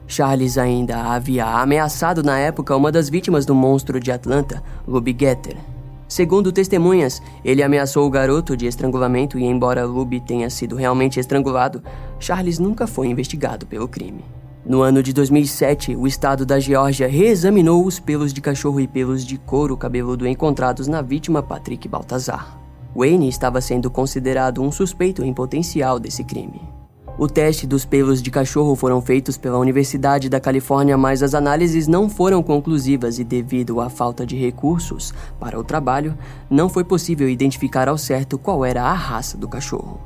Charles 0.10 0.58
ainda 0.58 0.98
havia 1.14 1.46
ameaçado 1.46 2.24
na 2.24 2.40
época 2.40 2.76
uma 2.76 2.92
das 2.92 3.10
vítimas 3.10 3.46
do 3.46 3.54
monstro 3.54 4.00
de 4.00 4.12
Atlanta, 4.12 4.62
Luby 4.88 5.16
Getter. 5.18 5.56
Segundo 6.08 6.52
testemunhas, 6.52 7.22
ele 7.46 7.62
ameaçou 7.62 8.08
o 8.08 8.10
garoto 8.10 8.58
de 8.58 8.66
estrangulamento 8.66 9.38
e, 9.38 9.44
embora 9.44 9.86
Luby 9.86 10.20
tenha 10.20 10.50
sido 10.50 10.76
realmente 10.76 11.20
estrangulado, 11.20 11.84
Charles 12.20 12.58
nunca 12.58 12.88
foi 12.88 13.08
investigado 13.08 13.68
pelo 13.68 13.88
crime. 13.88 14.26
No 14.66 14.82
ano 14.82 15.04
de 15.04 15.14
2007, 15.14 15.96
o 15.96 16.08
estado 16.08 16.44
da 16.44 16.60
Geórgia 16.60 17.08
reexaminou 17.08 17.86
os 17.86 18.00
pelos 18.00 18.34
de 18.34 18.42
cachorro 18.42 18.80
e 18.80 18.88
pelos 18.88 19.24
de 19.24 19.38
couro 19.38 19.78
cabeludo 19.78 20.28
encontrados 20.28 20.88
na 20.88 21.04
vítima 21.04 21.44
Patrick 21.44 21.88
Baltazar. 21.88 22.58
Wayne 22.96 23.30
estava 23.30 23.62
sendo 23.62 23.92
considerado 23.92 24.60
um 24.64 24.72
suspeito 24.72 25.24
em 25.24 25.32
potencial 25.32 26.00
desse 26.00 26.24
crime. 26.24 26.79
O 27.20 27.28
teste 27.28 27.68
dos 27.68 27.84
pelos 27.84 28.22
de 28.22 28.32
cachorro 28.32 28.78
foram 28.78 29.02
feitos 29.02 29.38
pela 29.38 29.60
Universidade 29.60 30.30
da 30.30 30.40
Califórnia, 30.40 30.98
mas 30.98 31.22
as 31.22 31.34
análises 31.34 31.86
não 31.86 32.10
foram 32.10 32.42
conclusivas 32.42 33.20
e, 33.20 33.26
devido 33.26 33.82
à 33.82 33.90
falta 33.90 34.26
de 34.26 34.38
recursos 34.38 35.14
para 35.38 35.60
o 35.60 35.64
trabalho, 35.64 36.18
não 36.50 36.70
foi 36.70 36.86
possível 36.86 37.28
identificar 37.28 37.90
ao 37.90 37.98
certo 37.98 38.38
qual 38.38 38.64
era 38.64 38.84
a 38.84 38.94
raça 38.94 39.38
do 39.38 39.50
cachorro. 39.50 40.00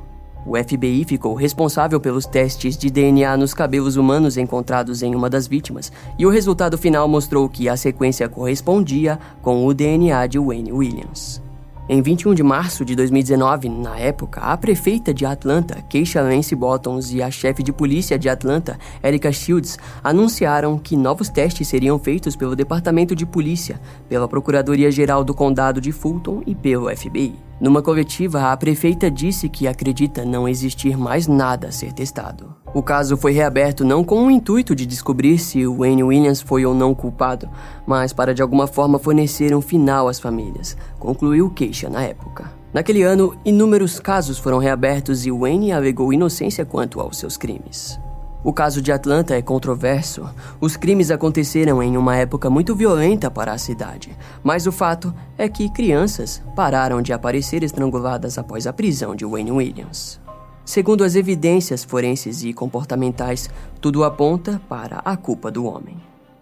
O 0.44 0.56
FBI 0.56 1.04
ficou 1.04 1.34
responsável 1.34 2.00
pelos 2.00 2.26
testes 2.26 2.76
de 2.76 2.90
DNA 2.90 3.36
nos 3.36 3.54
cabelos 3.54 3.94
humanos 3.94 4.36
encontrados 4.36 5.00
em 5.00 5.14
uma 5.14 5.30
das 5.30 5.46
vítimas, 5.46 5.92
e 6.18 6.26
o 6.26 6.30
resultado 6.30 6.76
final 6.76 7.06
mostrou 7.06 7.48
que 7.48 7.68
a 7.68 7.76
sequência 7.76 8.28
correspondia 8.28 9.20
com 9.40 9.64
o 9.64 9.72
DNA 9.72 10.26
de 10.26 10.40
Wayne 10.40 10.72
Williams. 10.72 11.43
Em 11.86 12.00
21 12.00 12.32
de 12.32 12.42
março 12.42 12.82
de 12.82 12.96
2019, 12.96 13.68
na 13.68 13.98
época, 13.98 14.40
a 14.40 14.56
prefeita 14.56 15.12
de 15.12 15.26
Atlanta, 15.26 15.82
Keisha 15.82 16.22
Lance 16.22 16.54
Bottoms, 16.54 17.12
e 17.12 17.22
a 17.22 17.30
chefe 17.30 17.62
de 17.62 17.74
polícia 17.74 18.18
de 18.18 18.26
Atlanta, 18.26 18.78
Erica 19.02 19.30
Shields, 19.30 19.78
anunciaram 20.02 20.78
que 20.78 20.96
novos 20.96 21.28
testes 21.28 21.68
seriam 21.68 21.98
feitos 21.98 22.36
pelo 22.36 22.56
Departamento 22.56 23.14
de 23.14 23.26
Polícia, 23.26 23.78
pela 24.08 24.26
Procuradoria-Geral 24.26 25.22
do 25.22 25.34
Condado 25.34 25.78
de 25.78 25.92
Fulton 25.92 26.42
e 26.46 26.54
pelo 26.54 26.88
FBI. 26.88 27.34
Numa 27.60 27.80
coletiva, 27.80 28.52
a 28.52 28.56
prefeita 28.56 29.10
disse 29.10 29.48
que 29.48 29.68
acredita 29.68 30.24
não 30.24 30.48
existir 30.48 30.96
mais 30.96 31.26
nada 31.26 31.68
a 31.68 31.72
ser 31.72 31.92
testado. 31.92 32.54
O 32.74 32.82
caso 32.82 33.16
foi 33.16 33.32
reaberto 33.32 33.84
não 33.84 34.02
com 34.02 34.26
o 34.26 34.30
intuito 34.30 34.74
de 34.74 34.84
descobrir 34.84 35.38
se 35.38 35.64
o 35.64 35.78
Wayne 35.78 36.02
Williams 36.02 36.40
foi 36.40 36.66
ou 36.66 36.74
não 36.74 36.94
culpado, 36.94 37.48
mas 37.86 38.12
para 38.12 38.34
de 38.34 38.42
alguma 38.42 38.66
forma 38.66 38.98
fornecer 38.98 39.54
um 39.54 39.60
final 39.60 40.08
às 40.08 40.18
famílias, 40.18 40.76
concluiu 40.98 41.50
Queixa 41.50 41.88
na 41.88 42.02
época. 42.02 42.50
Naquele 42.72 43.04
ano, 43.04 43.36
inúmeros 43.44 44.00
casos 44.00 44.36
foram 44.36 44.58
reabertos 44.58 45.24
e 45.24 45.30
Wayne 45.30 45.70
alegou 45.70 46.12
inocência 46.12 46.64
quanto 46.64 47.00
aos 47.00 47.16
seus 47.16 47.36
crimes. 47.36 48.00
O 48.44 48.52
caso 48.52 48.82
de 48.82 48.92
Atlanta 48.92 49.34
é 49.34 49.40
controverso. 49.40 50.28
Os 50.60 50.76
crimes 50.76 51.10
aconteceram 51.10 51.82
em 51.82 51.96
uma 51.96 52.14
época 52.14 52.50
muito 52.50 52.76
violenta 52.76 53.30
para 53.30 53.54
a 53.54 53.58
cidade, 53.58 54.14
mas 54.42 54.66
o 54.66 54.72
fato 54.72 55.14
é 55.38 55.48
que 55.48 55.70
crianças 55.70 56.42
pararam 56.54 57.00
de 57.00 57.14
aparecer 57.14 57.62
estranguladas 57.62 58.36
após 58.36 58.66
a 58.66 58.72
prisão 58.72 59.16
de 59.16 59.24
Wayne 59.24 59.50
Williams. 59.50 60.20
Segundo 60.62 61.04
as 61.04 61.14
evidências 61.14 61.84
forenses 61.84 62.44
e 62.44 62.52
comportamentais, 62.52 63.48
tudo 63.80 64.04
aponta 64.04 64.60
para 64.68 64.98
a 64.98 65.16
culpa 65.16 65.50
do 65.50 65.64
homem. 65.64 65.96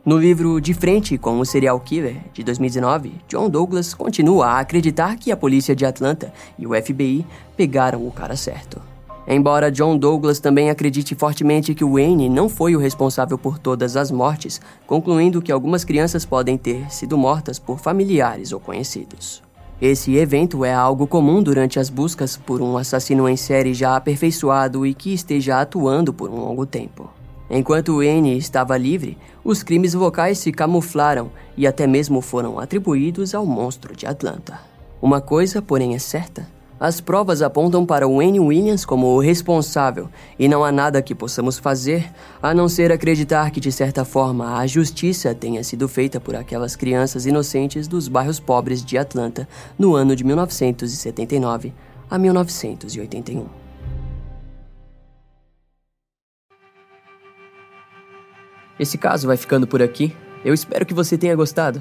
No 0.04 0.18
livro 0.18 0.60
De 0.60 0.74
Frente 0.74 1.16
com 1.16 1.38
o 1.38 1.46
Serial 1.46 1.78
Killer, 1.78 2.16
de 2.32 2.42
2019, 2.42 3.12
John 3.28 3.48
Douglas 3.48 3.94
continua 3.94 4.46
a 4.46 4.58
acreditar 4.58 5.16
que 5.16 5.30
a 5.30 5.36
polícia 5.36 5.76
de 5.76 5.86
Atlanta 5.86 6.32
e 6.58 6.66
o 6.66 6.74
FBI 6.74 7.24
pegaram 7.56 8.04
o 8.04 8.10
cara 8.10 8.34
certo. 8.34 8.91
Embora 9.26 9.70
John 9.70 9.96
Douglas 9.96 10.40
também 10.40 10.68
acredite 10.68 11.14
fortemente 11.14 11.74
que 11.74 11.84
Wayne 11.84 12.28
não 12.28 12.48
foi 12.48 12.74
o 12.74 12.78
responsável 12.78 13.38
por 13.38 13.58
todas 13.58 13.96
as 13.96 14.10
mortes, 14.10 14.60
concluindo 14.86 15.40
que 15.40 15.52
algumas 15.52 15.84
crianças 15.84 16.24
podem 16.24 16.58
ter 16.58 16.92
sido 16.92 17.16
mortas 17.16 17.58
por 17.58 17.78
familiares 17.78 18.52
ou 18.52 18.58
conhecidos. 18.58 19.42
Esse 19.80 20.14
evento 20.16 20.64
é 20.64 20.72
algo 20.72 21.06
comum 21.06 21.42
durante 21.42 21.78
as 21.78 21.90
buscas 21.90 22.36
por 22.36 22.60
um 22.62 22.76
assassino 22.76 23.28
em 23.28 23.36
série 23.36 23.74
já 23.74 23.96
aperfeiçoado 23.96 24.86
e 24.86 24.94
que 24.94 25.12
esteja 25.12 25.60
atuando 25.60 26.12
por 26.12 26.30
um 26.30 26.36
longo 26.36 26.64
tempo. 26.64 27.10
Enquanto 27.50 27.96
Wayne 27.96 28.38
estava 28.38 28.76
livre, 28.76 29.18
os 29.44 29.62
crimes 29.62 29.92
locais 29.92 30.38
se 30.38 30.52
camuflaram 30.52 31.30
e 31.56 31.66
até 31.66 31.86
mesmo 31.86 32.20
foram 32.20 32.58
atribuídos 32.58 33.34
ao 33.34 33.44
monstro 33.44 33.94
de 33.94 34.06
Atlanta. 34.06 34.58
Uma 35.02 35.20
coisa, 35.20 35.60
porém, 35.60 35.94
é 35.94 35.98
certa: 35.98 36.46
as 36.82 37.00
provas 37.00 37.42
apontam 37.42 37.86
para 37.86 38.08
Wayne 38.08 38.40
Williams 38.40 38.84
como 38.84 39.06
o 39.06 39.20
responsável, 39.20 40.10
e 40.36 40.48
não 40.48 40.64
há 40.64 40.72
nada 40.72 41.00
que 41.00 41.14
possamos 41.14 41.56
fazer 41.56 42.12
a 42.42 42.52
não 42.52 42.68
ser 42.68 42.90
acreditar 42.90 43.52
que, 43.52 43.60
de 43.60 43.70
certa 43.70 44.04
forma, 44.04 44.58
a 44.58 44.66
justiça 44.66 45.32
tenha 45.32 45.62
sido 45.62 45.86
feita 45.86 46.18
por 46.18 46.34
aquelas 46.34 46.74
crianças 46.74 47.24
inocentes 47.24 47.86
dos 47.86 48.08
bairros 48.08 48.40
pobres 48.40 48.84
de 48.84 48.98
Atlanta 48.98 49.48
no 49.78 49.94
ano 49.94 50.16
de 50.16 50.24
1979 50.24 51.72
a 52.10 52.18
1981. 52.18 53.46
Esse 58.76 58.98
caso 58.98 59.28
vai 59.28 59.36
ficando 59.36 59.68
por 59.68 59.80
aqui. 59.80 60.16
Eu 60.44 60.52
espero 60.52 60.84
que 60.84 60.92
você 60.92 61.16
tenha 61.16 61.36
gostado. 61.36 61.80